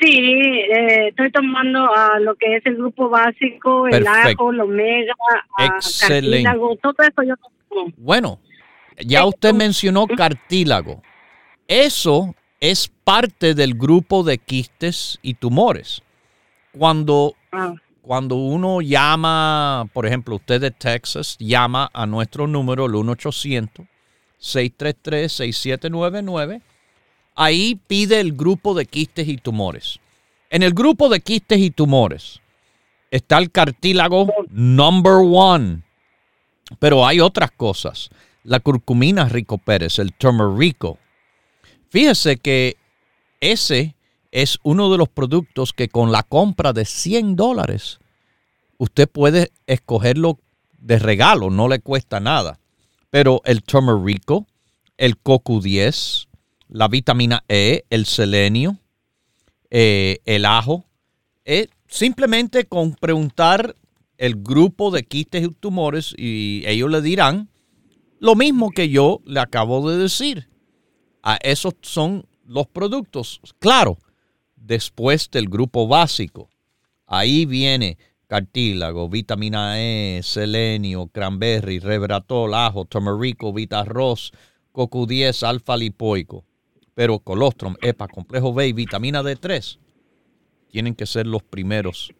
Sí, 0.00 0.18
eh, 0.18 1.08
estoy 1.08 1.30
tomando 1.30 1.78
ah, 1.94 2.18
lo 2.20 2.34
que 2.34 2.56
es 2.56 2.66
el 2.66 2.76
grupo 2.76 3.08
básico, 3.08 3.86
el 3.86 4.06
ajo, 4.06 4.50
el 4.50 4.60
omega, 4.60 5.14
ah, 5.58 5.78
cartílago, 6.00 6.76
todo 6.82 6.94
eso 6.98 7.22
yo 7.22 7.34
tomo. 7.68 7.92
Bueno, 7.96 8.40
ya 8.98 9.24
usted 9.24 9.54
mencionó 9.54 10.06
cartílago. 10.06 11.02
Eso 11.68 12.34
es 12.60 12.88
parte 12.88 13.54
del 13.54 13.74
grupo 13.74 14.22
de 14.24 14.38
quistes 14.38 15.18
y 15.22 15.34
tumores. 15.34 16.02
Cuando, 16.72 17.34
Ah, 17.52 17.72
cuando 18.02 18.34
uno 18.36 18.80
llama, 18.80 19.88
por 19.92 20.06
ejemplo, 20.06 20.36
usted 20.36 20.60
de 20.60 20.70
Texas, 20.70 21.36
llama 21.38 21.88
a 21.92 22.04
nuestro 22.04 22.46
número, 22.46 22.86
el 22.86 22.94
1-800-633-6799, 24.44 26.60
ahí 27.34 27.80
pide 27.86 28.20
el 28.20 28.34
grupo 28.34 28.74
de 28.74 28.86
quistes 28.86 29.28
y 29.28 29.38
tumores. 29.38 29.98
En 30.50 30.62
el 30.62 30.74
grupo 30.74 31.08
de 31.08 31.20
quistes 31.20 31.58
y 31.58 31.70
tumores 31.70 32.40
está 33.10 33.38
el 33.38 33.50
cartílago 33.50 34.28
number 34.50 35.14
one. 35.14 35.82
Pero 36.78 37.06
hay 37.06 37.20
otras 37.20 37.50
cosas. 37.50 38.10
La 38.42 38.60
curcumina 38.60 39.28
rico 39.28 39.58
Pérez, 39.58 39.98
el 39.98 40.14
turmerico. 40.14 40.98
Fíjese 41.88 42.36
que 42.36 42.76
ese 43.40 43.94
es 44.32 44.58
uno 44.62 44.90
de 44.90 44.98
los 44.98 45.08
productos 45.08 45.72
que 45.72 45.88
con 45.88 46.10
la 46.10 46.22
compra 46.22 46.72
de 46.72 46.84
100 46.84 47.36
dólares 47.36 48.00
usted 48.78 49.08
puede 49.08 49.52
escogerlo 49.66 50.38
de 50.78 50.98
regalo, 50.98 51.50
no 51.50 51.68
le 51.68 51.78
cuesta 51.78 52.20
nada. 52.20 52.58
Pero 53.14 53.42
el 53.44 53.62
turmerico, 53.62 54.44
el 54.96 55.22
CoQ10, 55.22 56.26
la 56.66 56.88
vitamina 56.88 57.44
E, 57.46 57.84
el 57.88 58.06
selenio, 58.06 58.76
eh, 59.70 60.18
el 60.24 60.44
ajo, 60.44 60.84
eh, 61.44 61.68
simplemente 61.86 62.64
con 62.64 62.92
preguntar 62.96 63.76
el 64.18 64.42
grupo 64.42 64.90
de 64.90 65.04
quistes 65.04 65.44
y 65.44 65.48
tumores 65.50 66.12
y 66.18 66.64
ellos 66.66 66.90
le 66.90 67.02
dirán 67.02 67.48
lo 68.18 68.34
mismo 68.34 68.72
que 68.72 68.88
yo 68.88 69.20
le 69.24 69.38
acabo 69.38 69.88
de 69.88 69.96
decir. 69.96 70.48
A 71.22 71.36
esos 71.36 71.74
son 71.82 72.26
los 72.44 72.66
productos. 72.66 73.40
Claro, 73.60 73.96
después 74.56 75.30
del 75.30 75.48
grupo 75.48 75.86
básico. 75.86 76.50
Ahí 77.06 77.46
viene 77.46 77.96
cartílago, 78.26 79.08
vitamina 79.08 79.80
E, 79.80 80.20
selenio, 80.22 81.06
cranberry, 81.08 81.78
revratol, 81.78 82.54
ajo, 82.54 82.84
turmerico, 82.84 83.52
vitarroz, 83.52 84.32
CoQ10, 84.72 85.42
alfa 85.46 85.76
lipoico. 85.76 86.44
Pero 86.94 87.18
colostrum, 87.18 87.74
EPA, 87.82 88.08
complejo 88.08 88.54
B 88.54 88.68
y 88.68 88.72
vitamina 88.72 89.22
D3 89.22 89.78
tienen 90.70 90.94
que 90.94 91.06
ser 91.06 91.26
los 91.26 91.42
primeros 91.42 92.12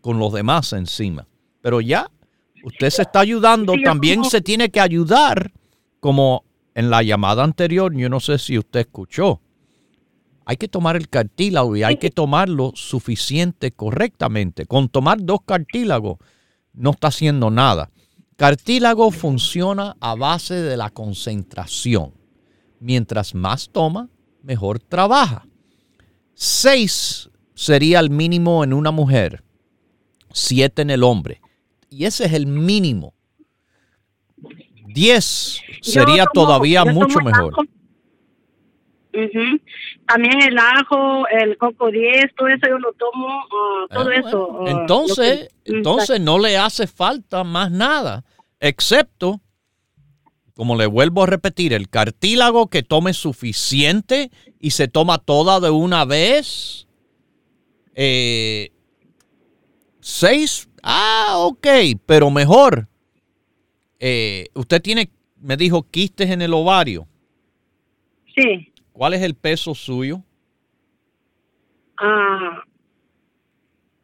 con 0.00 0.18
los 0.18 0.32
demás 0.32 0.72
encima. 0.72 1.26
Pero 1.60 1.80
ya, 1.80 2.10
usted 2.64 2.90
se 2.90 3.02
está 3.02 3.20
ayudando, 3.20 3.74
también 3.84 4.24
se 4.24 4.40
tiene 4.40 4.70
que 4.70 4.80
ayudar, 4.80 5.52
como 6.00 6.44
en 6.74 6.88
la 6.88 7.02
llamada 7.02 7.44
anterior, 7.44 7.94
yo 7.94 8.08
no 8.08 8.20
sé 8.20 8.38
si 8.38 8.56
usted 8.58 8.80
escuchó. 8.80 9.40
Hay 10.50 10.56
que 10.56 10.66
tomar 10.66 10.96
el 10.96 11.10
cartílago 11.10 11.76
y 11.76 11.82
hay 11.82 11.98
que 11.98 12.08
tomarlo 12.10 12.72
suficiente 12.74 13.70
correctamente. 13.70 14.64
Con 14.64 14.88
tomar 14.88 15.18
dos 15.22 15.40
cartílagos 15.44 16.16
no 16.72 16.92
está 16.92 17.08
haciendo 17.08 17.50
nada. 17.50 17.90
Cartílago 18.36 19.10
funciona 19.10 19.94
a 20.00 20.14
base 20.14 20.54
de 20.54 20.78
la 20.78 20.88
concentración. 20.88 22.14
Mientras 22.80 23.34
más 23.34 23.68
toma, 23.70 24.08
mejor 24.42 24.78
trabaja. 24.80 25.46
Seis 26.32 27.28
sería 27.54 28.00
el 28.00 28.08
mínimo 28.08 28.64
en 28.64 28.72
una 28.72 28.90
mujer, 28.90 29.44
siete 30.32 30.80
en 30.80 30.88
el 30.88 31.02
hombre. 31.04 31.42
Y 31.90 32.06
ese 32.06 32.24
es 32.24 32.32
el 32.32 32.46
mínimo. 32.46 33.12
Diez 34.94 35.60
sería 35.82 36.24
tomo- 36.24 36.32
todavía 36.46 36.86
mucho 36.86 37.18
mejor. 37.20 37.52
Ujú. 39.14 39.60
También 40.06 40.42
el 40.42 40.58
ajo, 40.58 41.26
el 41.28 41.56
coco 41.56 41.90
10, 41.90 42.26
todo 42.36 42.48
eso 42.48 42.66
yo 42.68 42.78
lo 42.78 42.92
tomo, 42.92 43.28
ah, 43.28 43.86
todo 43.94 44.08
Ah, 44.10 44.14
eso. 44.14 44.48
bueno. 44.52 44.66
ah, 44.66 44.80
Entonces, 44.82 45.48
que- 45.64 45.72
entonces 45.76 46.20
no 46.20 46.38
le 46.38 46.56
hace 46.58 46.86
falta 46.86 47.42
más 47.42 47.70
nada, 47.70 48.24
excepto, 48.60 49.40
como 50.54 50.76
le 50.76 50.86
vuelvo 50.86 51.22
a 51.22 51.26
repetir, 51.26 51.72
el 51.72 51.88
cartílago 51.88 52.66
que 52.68 52.82
tome 52.82 53.12
suficiente 53.14 54.30
y 54.60 54.72
se 54.72 54.88
toma 54.88 55.18
toda 55.18 55.60
de 55.60 55.70
una 55.70 56.04
vez. 56.04 56.86
Eh, 57.94 58.70
seis, 60.00 60.68
ah, 60.82 61.34
ok, 61.38 61.66
pero 62.06 62.30
mejor 62.30 62.88
eh, 64.00 64.46
usted 64.54 64.80
tiene, 64.80 65.10
me 65.40 65.56
dijo, 65.56 65.82
quistes 65.82 66.30
en 66.30 66.42
el 66.42 66.54
ovario. 66.54 67.06
Sí. 68.36 68.67
¿Cuál 68.98 69.14
es 69.14 69.22
el 69.22 69.36
peso 69.36 69.76
suyo? 69.76 70.24
Ah, 71.98 72.64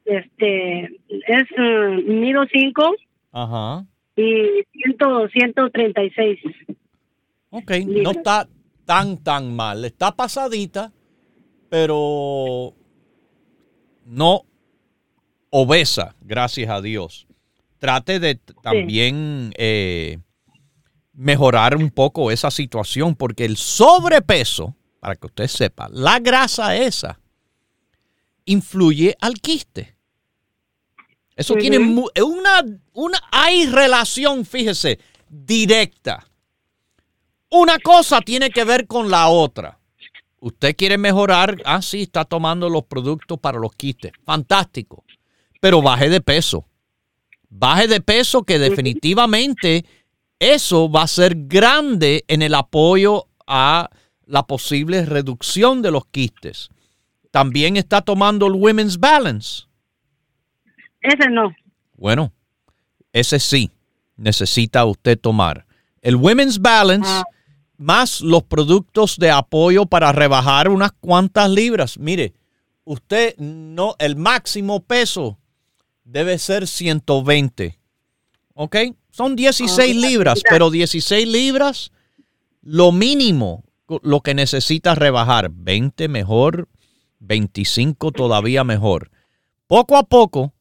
este, 0.04 0.84
es 0.84 1.50
uh, 1.58 2.12
mido 2.12 2.44
5 2.52 2.94
Ajá. 3.32 3.84
y 4.14 4.62
100, 4.72 5.30
136. 5.32 6.38
Ok, 7.50 7.72
no 7.88 8.12
está 8.12 8.48
tan, 8.84 9.18
tan 9.18 9.56
mal. 9.56 9.84
Está 9.84 10.12
pasadita, 10.14 10.92
pero 11.68 12.72
no 14.04 14.42
obesa, 15.50 16.14
gracias 16.20 16.70
a 16.70 16.80
Dios. 16.80 17.26
Trate 17.80 18.20
de 18.20 18.36
también 18.62 19.52
eh, 19.58 20.18
mejorar 21.12 21.76
un 21.76 21.90
poco 21.90 22.30
esa 22.30 22.52
situación, 22.52 23.16
porque 23.16 23.44
el 23.44 23.56
sobrepeso, 23.56 24.76
para 25.04 25.16
que 25.16 25.26
usted 25.26 25.48
sepa, 25.48 25.86
la 25.92 26.18
grasa 26.18 26.74
esa 26.74 27.20
influye 28.46 29.14
al 29.20 29.34
quiste. 29.34 29.98
Eso 31.36 31.56
tiene 31.56 31.76
una, 31.76 32.64
una, 32.94 33.22
hay 33.30 33.66
relación, 33.66 34.46
fíjese, 34.46 34.98
directa. 35.28 36.26
Una 37.50 37.78
cosa 37.80 38.22
tiene 38.22 38.48
que 38.48 38.64
ver 38.64 38.86
con 38.86 39.10
la 39.10 39.28
otra. 39.28 39.78
Usted 40.40 40.74
quiere 40.74 40.96
mejorar, 40.96 41.60
ah, 41.66 41.82
sí, 41.82 42.04
está 42.04 42.24
tomando 42.24 42.70
los 42.70 42.84
productos 42.84 43.38
para 43.38 43.58
los 43.58 43.74
quistes. 43.74 44.12
Fantástico. 44.24 45.04
Pero 45.60 45.82
baje 45.82 46.08
de 46.08 46.22
peso. 46.22 46.64
Baje 47.50 47.88
de 47.88 48.00
peso 48.00 48.42
que 48.44 48.58
definitivamente 48.58 49.84
eso 50.38 50.90
va 50.90 51.02
a 51.02 51.08
ser 51.08 51.34
grande 51.36 52.24
en 52.26 52.40
el 52.40 52.54
apoyo 52.54 53.26
a 53.46 53.90
la 54.26 54.46
posible 54.46 55.04
reducción 55.04 55.82
de 55.82 55.90
los 55.90 56.06
quistes. 56.06 56.70
También 57.30 57.76
está 57.76 58.00
tomando 58.00 58.46
el 58.46 58.52
Women's 58.52 58.98
Balance. 58.98 59.64
Ese 61.00 61.28
no. 61.30 61.54
Bueno, 61.96 62.32
ese 63.12 63.38
sí 63.38 63.70
necesita 64.16 64.84
usted 64.84 65.18
tomar. 65.18 65.66
El 66.00 66.16
Women's 66.16 66.60
Balance 66.60 67.24
más 67.76 68.20
los 68.20 68.42
productos 68.44 69.18
de 69.18 69.30
apoyo 69.30 69.86
para 69.86 70.12
rebajar 70.12 70.68
unas 70.68 70.92
cuantas 70.92 71.50
libras. 71.50 71.98
Mire, 71.98 72.34
usted 72.84 73.36
no, 73.38 73.96
el 73.98 74.16
máximo 74.16 74.80
peso 74.80 75.38
debe 76.04 76.38
ser 76.38 76.66
120. 76.66 77.78
¿Ok? 78.54 78.76
Son 79.10 79.36
16 79.36 79.96
libras, 79.96 80.42
pero 80.48 80.70
16 80.70 81.26
libras, 81.26 81.92
lo 82.62 82.92
mínimo, 82.92 83.64
lo 84.02 84.20
que 84.20 84.34
necesita 84.34 84.94
rebajar. 84.94 85.50
20 85.50 86.08
mejor, 86.08 86.68
25 87.20 88.12
todavía 88.12 88.64
mejor. 88.64 89.10
Poco 89.66 89.96
a 89.96 90.04
poco, 90.04 90.52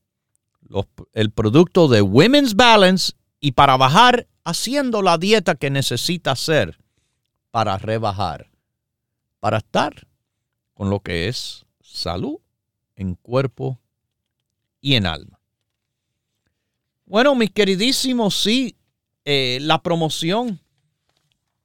el 1.14 1.32
producto 1.32 1.88
de 1.88 2.02
Women's 2.02 2.56
Balance 2.56 3.14
y 3.40 3.52
para 3.52 3.78
bajar 3.78 4.28
haciendo 4.44 5.02
la 5.02 5.18
dieta 5.18 5.56
que 5.56 5.70
necesita 5.70 6.32
hacer 6.32 6.80
para 7.52 7.78
rebajar, 7.78 8.50
para 9.40 9.58
estar 9.58 10.08
con 10.74 10.90
lo 10.90 11.02
que 11.02 11.28
es 11.28 11.66
salud 11.82 12.38
en 12.96 13.16
cuerpo 13.16 13.80
y 14.82 14.96
en 14.96 15.06
alma. 15.06 15.40
Bueno, 17.06 17.36
mis 17.36 17.52
queridísimos, 17.52 18.42
sí, 18.42 18.76
eh, 19.26 19.60
la 19.62 19.82
promoción 19.82 20.60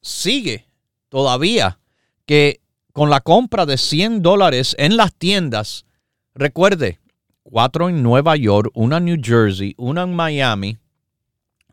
sigue 0.02 0.67
todavía, 1.09 1.78
que 2.26 2.61
con 2.92 3.11
la 3.11 3.20
compra 3.20 3.66
de 3.66 3.78
100 3.78 4.22
dólares 4.22 4.76
en 4.78 4.96
las 4.96 5.14
tiendas, 5.14 5.84
recuerde, 6.34 7.00
cuatro 7.42 7.88
en 7.88 8.02
Nueva 8.02 8.36
York, 8.36 8.70
una 8.74 8.98
en 8.98 9.06
New 9.06 9.18
Jersey, 9.22 9.74
una 9.76 10.02
en 10.02 10.14
Miami, 10.14 10.78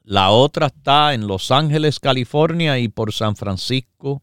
la 0.07 0.29
otra 0.29 0.67
está 0.67 1.15
en 1.15 1.25
Los 1.25 1.49
Ángeles, 1.49 1.99
California 1.99 2.77
y 2.77 2.89
por 2.89 3.11
San 3.11 3.36
Francisco, 3.36 4.21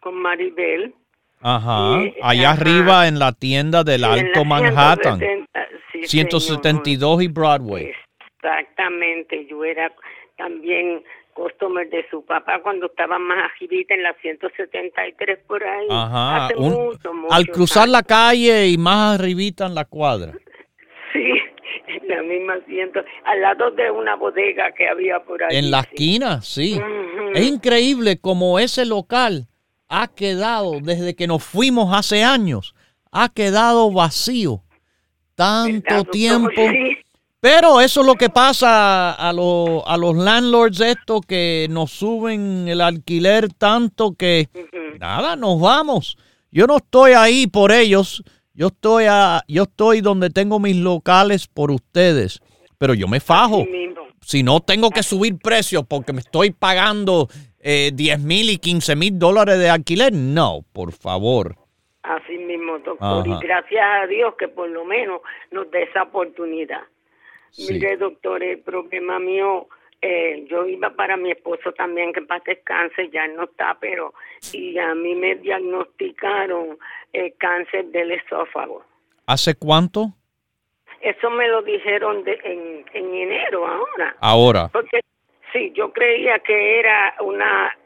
con 0.00 0.16
Maribel. 0.16 0.94
Ajá. 1.40 2.02
Sí, 2.02 2.14
Allá 2.20 2.50
ajá. 2.50 2.60
arriba 2.60 3.08
en 3.08 3.18
la 3.18 3.32
tienda 3.32 3.82
del 3.82 4.04
Alto 4.04 4.44
Manhattan. 4.44 5.18
170, 5.18 5.68
sí, 5.92 6.02
172 6.08 7.22
y 7.22 7.28
Broadway. 7.28 7.92
Exactamente, 8.36 9.46
yo 9.46 9.64
era 9.64 9.90
también 10.36 11.02
customer 11.34 11.88
de 11.90 12.04
su 12.10 12.24
papá 12.24 12.60
cuando 12.62 12.86
estaba 12.86 13.18
más 13.18 13.50
agilita 13.52 13.94
en 13.94 14.02
la 14.02 14.14
173 14.20 15.38
por 15.46 15.62
ahí. 15.64 15.86
Ajá. 15.90 16.46
Hace 16.46 16.56
un- 16.56 16.72
mucho, 16.72 17.12
mucho 17.14 17.32
al 17.34 17.46
cruzar 17.48 17.88
la 17.88 18.02
calle 18.02 18.68
y 18.68 18.76
más 18.78 19.18
arribita 19.18 19.66
en 19.66 19.74
la 19.74 19.84
cuadra. 19.84 20.32
Sí, 21.12 21.24
en 21.88 22.06
la 22.06 22.22
misma 22.22 22.54
asiento, 22.54 23.00
al 23.24 23.40
lado 23.40 23.72
de 23.72 23.90
una 23.90 24.14
bodega 24.14 24.70
que 24.70 24.88
había 24.88 25.18
por 25.24 25.42
ahí. 25.42 25.56
En 25.56 25.72
la 25.72 25.82
sí. 25.82 25.88
esquina, 25.90 26.40
sí. 26.40 26.80
Es 27.34 27.44
increíble 27.44 28.20
como 28.20 28.60
ese 28.60 28.86
local 28.86 29.48
ha 29.88 30.06
quedado, 30.06 30.78
desde 30.80 31.16
que 31.16 31.26
nos 31.26 31.42
fuimos 31.42 31.92
hace 31.92 32.22
años, 32.22 32.76
ha 33.10 33.28
quedado 33.28 33.90
vacío. 33.90 34.62
Tanto 35.34 36.04
tiempo. 36.04 36.50
Sí. 36.54 36.96
Pero 37.40 37.80
eso 37.80 38.00
es 38.02 38.06
lo 38.06 38.14
que 38.16 38.28
pasa 38.28 39.12
a, 39.12 39.32
los- 39.32 39.82
a 39.86 39.96
los 39.96 40.14
landlords 40.14 40.80
estos 40.80 41.22
que 41.26 41.66
nos 41.70 41.90
suben 41.90 42.68
el 42.68 42.80
alquiler 42.82 43.48
tanto 43.54 44.12
que 44.14 44.48
nada, 44.98 45.36
nos 45.36 45.58
vamos. 45.60 46.18
Yo 46.50 46.66
no 46.66 46.76
estoy 46.76 47.12
ahí 47.12 47.46
por 47.46 47.72
ellos. 47.72 48.22
Yo 48.52 48.66
estoy 48.66 49.04
a, 49.08 49.42
yo 49.48 49.62
estoy 49.62 50.02
donde 50.02 50.28
tengo 50.28 50.58
mis 50.58 50.76
locales 50.76 51.46
por 51.46 51.70
ustedes. 51.70 52.40
Pero 52.76 52.92
yo 52.94 53.08
me 53.08 53.20
fajo. 53.20 53.64
Si 54.20 54.42
no 54.42 54.60
tengo 54.60 54.90
que 54.90 55.02
subir 55.02 55.38
precios 55.38 55.84
porque 55.88 56.12
me 56.12 56.20
estoy 56.20 56.50
pagando 56.50 57.28
eh, 57.58 57.90
10 57.94 58.20
mil 58.20 58.50
y 58.50 58.58
15 58.58 58.96
mil 58.96 59.18
dólares 59.18 59.58
de 59.58 59.70
alquiler, 59.70 60.12
no, 60.12 60.60
por 60.74 60.92
favor. 60.92 61.56
Así 62.02 62.36
mismo, 62.36 62.78
doctor. 62.84 63.26
Ajá. 63.26 63.38
Y 63.42 63.46
gracias 63.46 63.82
a 64.02 64.06
Dios 64.06 64.34
que 64.38 64.48
por 64.48 64.68
lo 64.68 64.84
menos 64.84 65.20
nos 65.50 65.70
dé 65.70 65.84
esa 65.84 66.02
oportunidad. 66.02 66.80
Sí. 67.50 67.72
Mire, 67.72 67.96
doctor, 67.96 68.42
el 68.42 68.60
problema 68.60 69.18
mío, 69.18 69.68
eh, 70.00 70.44
yo 70.48 70.66
iba 70.66 70.90
para 70.90 71.16
mi 71.16 71.30
esposo 71.30 71.72
también, 71.72 72.12
que 72.12 72.22
para 72.22 72.42
descanse, 72.44 73.08
ya 73.10 73.26
no 73.28 73.44
está, 73.44 73.76
pero 73.80 74.14
y 74.52 74.78
a 74.78 74.94
mí 74.94 75.14
me 75.14 75.36
diagnosticaron 75.36 76.78
eh, 77.12 77.32
cáncer 77.38 77.86
del 77.86 78.12
esófago. 78.12 78.84
¿Hace 79.26 79.54
cuánto? 79.54 80.14
Eso 81.00 81.30
me 81.30 81.48
lo 81.48 81.62
dijeron 81.62 82.24
de, 82.24 82.38
en, 82.44 82.84
en 82.92 83.14
enero 83.14 83.66
ahora. 83.66 84.16
Ahora. 84.20 84.68
Porque 84.68 85.00
sí, 85.52 85.72
yo 85.74 85.92
creía 85.92 86.38
que 86.40 86.78
era 86.78 87.14
una 87.20 87.76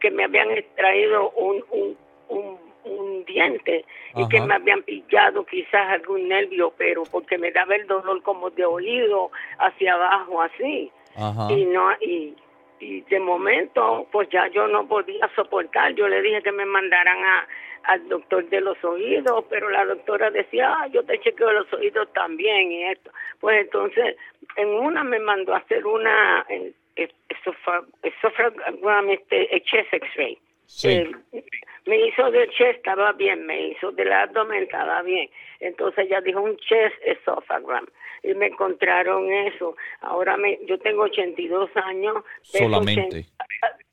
que 0.00 0.10
me 0.10 0.24
habían 0.24 0.50
extraído 0.50 1.30
un 1.30 1.64
un, 1.70 1.96
un, 2.28 2.58
un 2.84 3.24
diente 3.24 3.84
y 4.14 4.28
que 4.28 4.40
me 4.40 4.54
habían 4.54 4.82
pillado 4.82 5.44
quizás 5.44 5.90
algún 5.90 6.28
nervio, 6.28 6.72
pero 6.76 7.04
porque 7.04 7.38
me 7.38 7.50
daba 7.50 7.76
el 7.76 7.86
dolor 7.86 8.22
como 8.22 8.50
de 8.50 8.64
oído 8.64 9.30
hacia 9.58 9.94
abajo 9.94 10.42
así. 10.42 10.90
Ajá. 11.16 11.46
y 11.52 11.64
no 11.66 11.92
y 12.00 12.34
y 12.80 13.02
de 13.02 13.20
momento 13.20 14.08
pues 14.10 14.28
ya 14.30 14.48
yo 14.48 14.66
no 14.66 14.86
podía 14.86 15.30
soportar. 15.36 15.94
Yo 15.94 16.08
le 16.08 16.22
dije 16.22 16.42
que 16.42 16.52
me 16.52 16.66
mandaran 16.66 17.18
a 17.18 17.46
al 17.84 18.08
doctor 18.08 18.48
de 18.48 18.62
los 18.62 18.82
oídos 18.82 19.44
pero 19.50 19.68
la 19.68 19.84
doctora 19.84 20.30
decía 20.30 20.74
ah, 20.74 20.86
yo 20.88 21.04
te 21.04 21.20
chequeo 21.20 21.52
los 21.52 21.70
oídos 21.74 22.10
también 22.14 22.72
y 22.72 22.84
esto 22.84 23.10
pues 23.40 23.60
entonces 23.60 24.16
en 24.56 24.68
una 24.68 25.04
me 25.04 25.18
mandó 25.18 25.54
a 25.54 25.58
hacer 25.58 25.84
una 25.84 26.46
eh, 26.48 26.72
esophagram, 26.96 29.10
este 29.10 29.62
chest 29.64 29.92
x-ray. 29.92 30.38
Sí. 30.66 31.10
Eh, 31.32 31.44
me 31.86 32.06
hizo 32.06 32.30
del 32.30 32.48
chest, 32.50 32.78
estaba 32.78 33.12
bien, 33.12 33.44
me 33.46 33.68
hizo 33.68 33.92
del 33.92 34.12
abdomen, 34.12 34.62
estaba 34.62 35.02
bien. 35.02 35.28
Entonces 35.60 36.06
ella 36.06 36.20
dijo 36.20 36.40
un 36.40 36.56
chest 36.56 36.94
esophagram 37.04 37.86
y 38.22 38.34
me 38.34 38.46
encontraron 38.46 39.30
eso. 39.30 39.76
Ahora 40.00 40.36
me, 40.36 40.58
yo 40.66 40.78
tengo 40.78 41.02
82 41.02 41.70
años. 41.76 42.24
Solamente. 42.42 43.18
80 43.18 43.28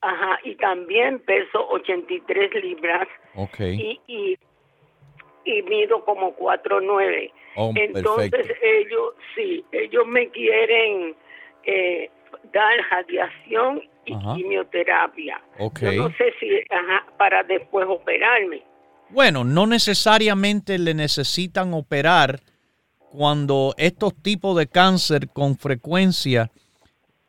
Ajá, 0.01 0.39
y 0.43 0.55
también 0.55 1.19
peso 1.19 1.67
83 1.69 2.63
libras. 2.63 3.07
Ok. 3.35 3.59
Y, 3.59 3.99
y, 4.07 4.37
y 5.45 5.61
mido 5.63 6.03
como 6.05 6.35
4'9". 6.37 7.31
Oh, 7.55 7.71
Entonces 7.75 8.31
perfecto. 8.31 8.65
ellos, 8.65 9.13
sí, 9.35 9.63
ellos 9.71 10.07
me 10.07 10.29
quieren 10.29 11.15
eh, 11.63 12.09
dar 12.51 12.79
radiación 12.89 13.83
y 14.11 14.15
Ajá. 14.15 14.35
quimioterapia. 14.35 15.41
Yo 15.59 15.91
no 15.93 16.09
sé 16.09 16.33
si, 16.39 16.49
ajá, 16.69 17.05
para 17.17 17.43
después 17.43 17.85
operarme. 17.87 18.63
Bueno, 19.09 19.43
no 19.43 19.67
necesariamente 19.67 20.77
le 20.77 20.93
necesitan 20.93 21.73
operar 21.73 22.39
cuando 22.97 23.73
estos 23.77 24.15
tipos 24.21 24.57
de 24.57 24.67
cáncer 24.67 25.29
con 25.29 25.57
frecuencia, 25.57 26.49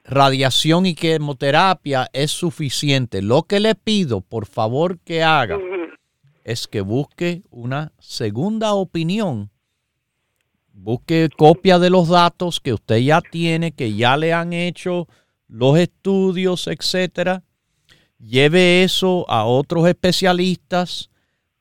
radiación 0.04 0.86
y 0.86 0.94
quimioterapia 0.94 2.08
es 2.12 2.30
suficiente. 2.30 3.22
Lo 3.22 3.42
que 3.42 3.60
le 3.60 3.74
pido, 3.74 4.20
por 4.20 4.46
favor, 4.46 4.98
que 5.00 5.22
haga 5.22 5.58
es 6.44 6.66
que 6.66 6.80
busque 6.80 7.42
una 7.50 7.92
segunda 7.98 8.74
opinión. 8.74 9.50
Busque 10.72 11.28
copia 11.36 11.78
de 11.78 11.90
los 11.90 12.08
datos 12.08 12.60
que 12.60 12.72
usted 12.72 12.98
ya 12.98 13.20
tiene, 13.20 13.72
que 13.72 13.94
ya 13.94 14.16
le 14.16 14.32
han 14.32 14.52
hecho 14.52 15.06
los 15.52 15.78
estudios, 15.78 16.66
etcétera. 16.66 17.44
Lleve 18.18 18.82
eso 18.82 19.28
a 19.28 19.44
otros 19.44 19.86
especialistas 19.86 21.10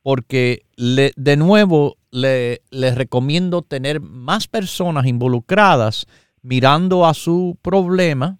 porque 0.01 0.65
de 0.77 1.37
nuevo 1.37 1.97
le, 2.09 2.61
les 2.71 2.95
recomiendo 2.95 3.61
tener 3.61 3.99
más 3.99 4.47
personas 4.47 5.05
involucradas 5.05 6.07
mirando 6.41 7.05
a 7.05 7.13
su 7.13 7.57
problema 7.61 8.39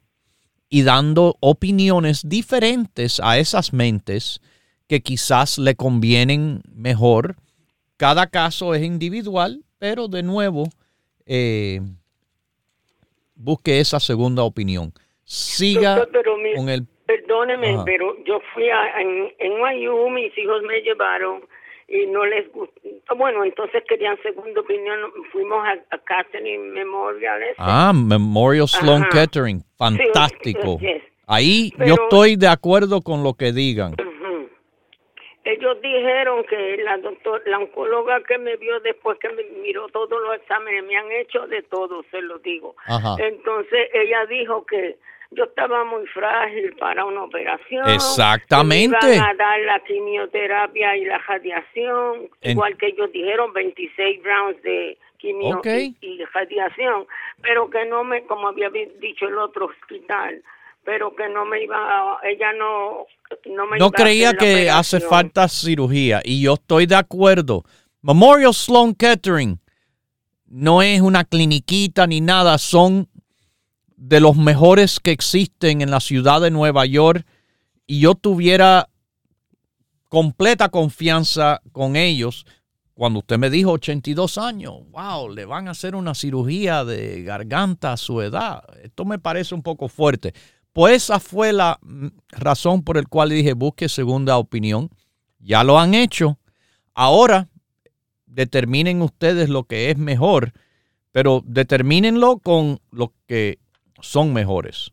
y 0.69 0.83
dando 0.83 1.35
opiniones 1.41 2.21
diferentes 2.25 3.19
a 3.21 3.37
esas 3.37 3.73
mentes 3.73 4.39
que 4.87 5.01
quizás 5.01 5.57
le 5.57 5.75
convienen 5.75 6.61
mejor. 6.73 7.35
Cada 7.97 8.27
caso 8.27 8.73
es 8.73 8.83
individual, 8.83 9.63
pero 9.77 10.07
de 10.07 10.23
nuevo 10.23 10.69
eh, 11.25 11.81
busque 13.35 13.79
esa 13.79 13.99
segunda 13.99 14.43
opinión. 14.43 14.93
Siga 15.31 15.95
Doctor, 15.95 16.11
pero 16.11 16.37
mi- 16.37 16.55
con 16.55 16.69
el 16.69 16.85
Perdóneme, 17.05 17.69
Ajá. 17.75 17.83
pero 17.85 18.15
yo 18.25 18.39
fui 18.53 18.69
a, 18.69 19.01
en, 19.01 19.33
en 19.39 19.53
NYU, 19.61 20.09
mis 20.11 20.37
hijos 20.37 20.61
me 20.63 20.79
llevaron 20.81 21.41
y 21.87 22.05
no 22.05 22.25
les 22.25 22.49
gustó. 22.53 22.79
Bueno, 23.17 23.43
entonces 23.43 23.83
querían 23.87 24.17
segunda 24.23 24.61
opinión. 24.61 24.97
Fuimos 25.33 25.59
a, 25.65 25.73
a 25.93 25.97
Catherine 25.99 26.69
Memorial. 26.71 27.43
ese. 27.43 27.55
Ah, 27.57 27.91
Memorial 27.93 28.67
Sloan 28.67 29.01
Ajá. 29.03 29.09
Kettering, 29.09 29.61
fantástico. 29.77 30.77
Sí, 30.79 30.85
yes. 30.87 31.03
Ahí 31.27 31.69
yo 31.71 31.77
Pero- 31.77 32.03
estoy 32.03 32.35
de 32.37 32.47
acuerdo 32.47 33.01
con 33.01 33.23
lo 33.23 33.33
que 33.33 33.51
digan. 33.51 33.93
Ellos 35.43 35.81
dijeron 35.81 36.43
que 36.43 36.77
la 36.83 36.97
doctor, 36.97 37.41
la 37.47 37.57
oncóloga 37.57 38.21
que 38.23 38.37
me 38.37 38.57
vio 38.57 38.79
después 38.81 39.17
que 39.19 39.29
me 39.29 39.43
miró 39.63 39.87
todos 39.89 40.21
los 40.21 40.35
exámenes, 40.35 40.83
me 40.85 40.95
han 40.95 41.11
hecho 41.11 41.47
de 41.47 41.63
todo, 41.63 42.03
se 42.11 42.21
lo 42.21 42.37
digo. 42.39 42.75
Ajá. 42.85 43.15
Entonces 43.19 43.89
ella 43.93 44.25
dijo 44.27 44.65
que 44.65 44.97
yo 45.31 45.45
estaba 45.45 45.83
muy 45.85 46.05
frágil 46.07 46.75
para 46.75 47.05
una 47.05 47.23
operación. 47.23 47.89
Exactamente. 47.89 48.97
me 49.01 49.15
iban 49.15 49.29
a 49.29 49.33
dar 49.33 49.59
la 49.61 49.79
quimioterapia 49.79 50.97
y 50.97 51.05
la 51.05 51.17
radiación, 51.19 52.29
En- 52.41 52.51
igual 52.51 52.77
que 52.77 52.87
ellos 52.87 53.11
dijeron 53.11 53.53
26 53.53 54.23
rounds 54.23 54.61
de 54.61 54.97
quimio 55.17 55.61
y, 55.63 55.95
y 56.01 56.23
radiación, 56.25 57.07
pero 57.41 57.69
que 57.69 57.85
no 57.85 58.03
me, 58.03 58.23
como 58.25 58.47
había 58.49 58.69
dicho 58.69 59.27
el 59.27 59.37
otro 59.37 59.65
hospital, 59.67 60.43
pero 60.83 61.15
que 61.15 61.29
no 61.29 61.45
me 61.45 61.63
iba, 61.63 61.75
a- 61.77 62.17
ella 62.27 62.51
no, 62.57 63.05
no 63.55 63.65
me 63.67 63.77
iba 63.77 63.79
No 63.79 63.85
a 63.87 63.91
creía 63.91 64.33
que 64.33 64.69
hace 64.69 64.99
falta 64.99 65.47
cirugía 65.47 66.21
y 66.23 66.41
yo 66.41 66.53
estoy 66.55 66.85
de 66.85 66.95
acuerdo. 66.95 67.63
Memorial 68.01 68.53
Sloan 68.53 68.95
Kettering 68.95 69.59
no 70.47 70.81
es 70.81 71.01
una 71.01 71.23
cliniquita 71.23 72.07
ni 72.07 72.19
nada, 72.19 72.57
son 72.57 73.07
de 73.95 74.19
los 74.19 74.35
mejores 74.35 74.99
que 74.99 75.11
existen 75.11 75.81
en 75.81 75.91
la 75.91 75.99
ciudad 75.99 76.41
de 76.41 76.49
Nueva 76.51 76.85
York 76.85 77.25
y 77.85 77.99
yo 78.01 78.15
tuviera 78.15 78.89
completa 80.09 80.69
confianza 80.69 81.61
con 81.71 81.95
ellos. 81.95 82.45
Cuando 82.93 83.19
usted 83.19 83.37
me 83.37 83.49
dijo 83.49 83.71
82 83.71 84.37
años, 84.37 84.73
wow, 84.91 85.29
le 85.29 85.45
van 85.45 85.67
a 85.67 85.71
hacer 85.71 85.95
una 85.95 86.13
cirugía 86.13 86.83
de 86.83 87.23
garganta 87.23 87.93
a 87.93 87.97
su 87.97 88.21
edad. 88.21 88.63
Esto 88.83 89.05
me 89.05 89.17
parece 89.19 89.55
un 89.55 89.63
poco 89.63 89.87
fuerte. 89.87 90.33
Pues 90.73 91.03
esa 91.03 91.19
fue 91.19 91.53
la 91.53 91.79
mm, 91.81 92.07
razón 92.29 92.83
por 92.83 92.97
la 92.97 93.03
cual 93.03 93.29
dije 93.29 93.53
busque 93.53 93.89
segunda 93.89 94.37
opinión. 94.37 94.89
Ya 95.39 95.63
lo 95.63 95.79
han 95.79 95.93
hecho. 95.93 96.39
Ahora 96.93 97.49
determinen 98.25 99.01
ustedes 99.01 99.49
lo 99.49 99.65
que 99.65 99.91
es 99.91 99.97
mejor, 99.97 100.53
pero 101.11 101.43
determínenlo 101.45 102.39
con 102.39 102.79
los 102.91 103.09
que 103.27 103.59
son 104.01 104.33
mejores. 104.33 104.91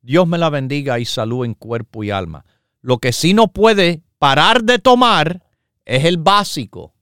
Dios 0.00 0.26
me 0.26 0.38
la 0.38 0.50
bendiga 0.50 0.98
y 0.98 1.04
salud 1.04 1.44
en 1.44 1.54
cuerpo 1.54 2.02
y 2.02 2.10
alma. 2.10 2.44
Lo 2.80 2.98
que 2.98 3.12
sí 3.12 3.34
no 3.34 3.48
puede 3.48 4.02
parar 4.18 4.64
de 4.64 4.78
tomar 4.78 5.42
es 5.84 6.04
el 6.04 6.16
básico. 6.16 6.94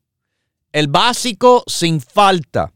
El 0.73 0.89
básico 0.89 1.65
sin 1.67 2.01
falta. 2.01 2.73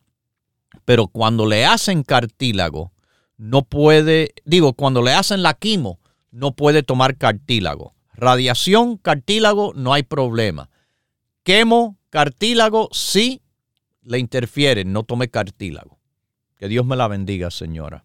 Pero 0.85 1.09
cuando 1.09 1.47
le 1.47 1.67
hacen 1.67 2.03
cartílago, 2.03 2.93
no 3.37 3.63
puede, 3.63 4.35
digo, 4.45 4.75
cuando 4.75 5.03
le 5.03 5.13
hacen 5.13 5.43
la 5.43 5.55
quimo, 5.55 6.01
no 6.31 6.55
puede 6.55 6.83
tomar 6.83 7.17
cartílago. 7.17 7.95
Radiación, 8.15 8.97
cartílago, 8.97 9.73
no 9.75 9.93
hay 9.93 10.03
problema. 10.05 10.71
Quemo, 11.43 11.99
cartílago, 12.11 12.89
sí 12.93 13.43
le 14.03 14.19
interfieren, 14.19 14.93
no 14.93 15.03
tome 15.03 15.29
cartílago. 15.29 15.99
Que 16.57 16.69
Dios 16.69 16.87
me 16.87 16.97
la 16.97 17.09
bendiga, 17.09 17.51
señora. 17.51 18.05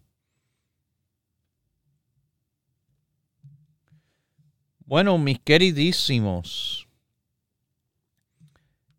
Bueno, 4.84 5.18
mis 5.18 5.38
queridísimos, 5.38 6.88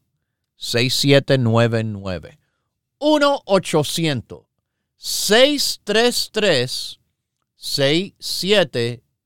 6799. 0.57 2.39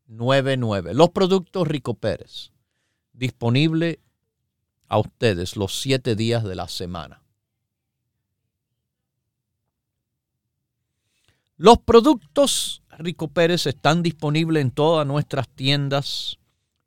1-800-633-6799. 0.08 0.92
Los 0.94 1.10
productos 1.10 1.68
Rico 1.68 1.94
Pérez. 1.94 2.52
Disponible 3.12 4.00
a 4.88 4.98
ustedes 4.98 5.56
los 5.56 5.80
siete 5.80 6.14
días 6.14 6.44
de 6.44 6.54
la 6.54 6.68
semana. 6.68 7.22
Los 11.56 11.78
productos 11.78 12.82
Rico 12.98 13.28
Pérez 13.28 13.66
están 13.66 14.02
disponibles 14.02 14.60
en 14.60 14.70
todas 14.70 15.06
nuestras 15.06 15.48
tiendas, 15.48 16.38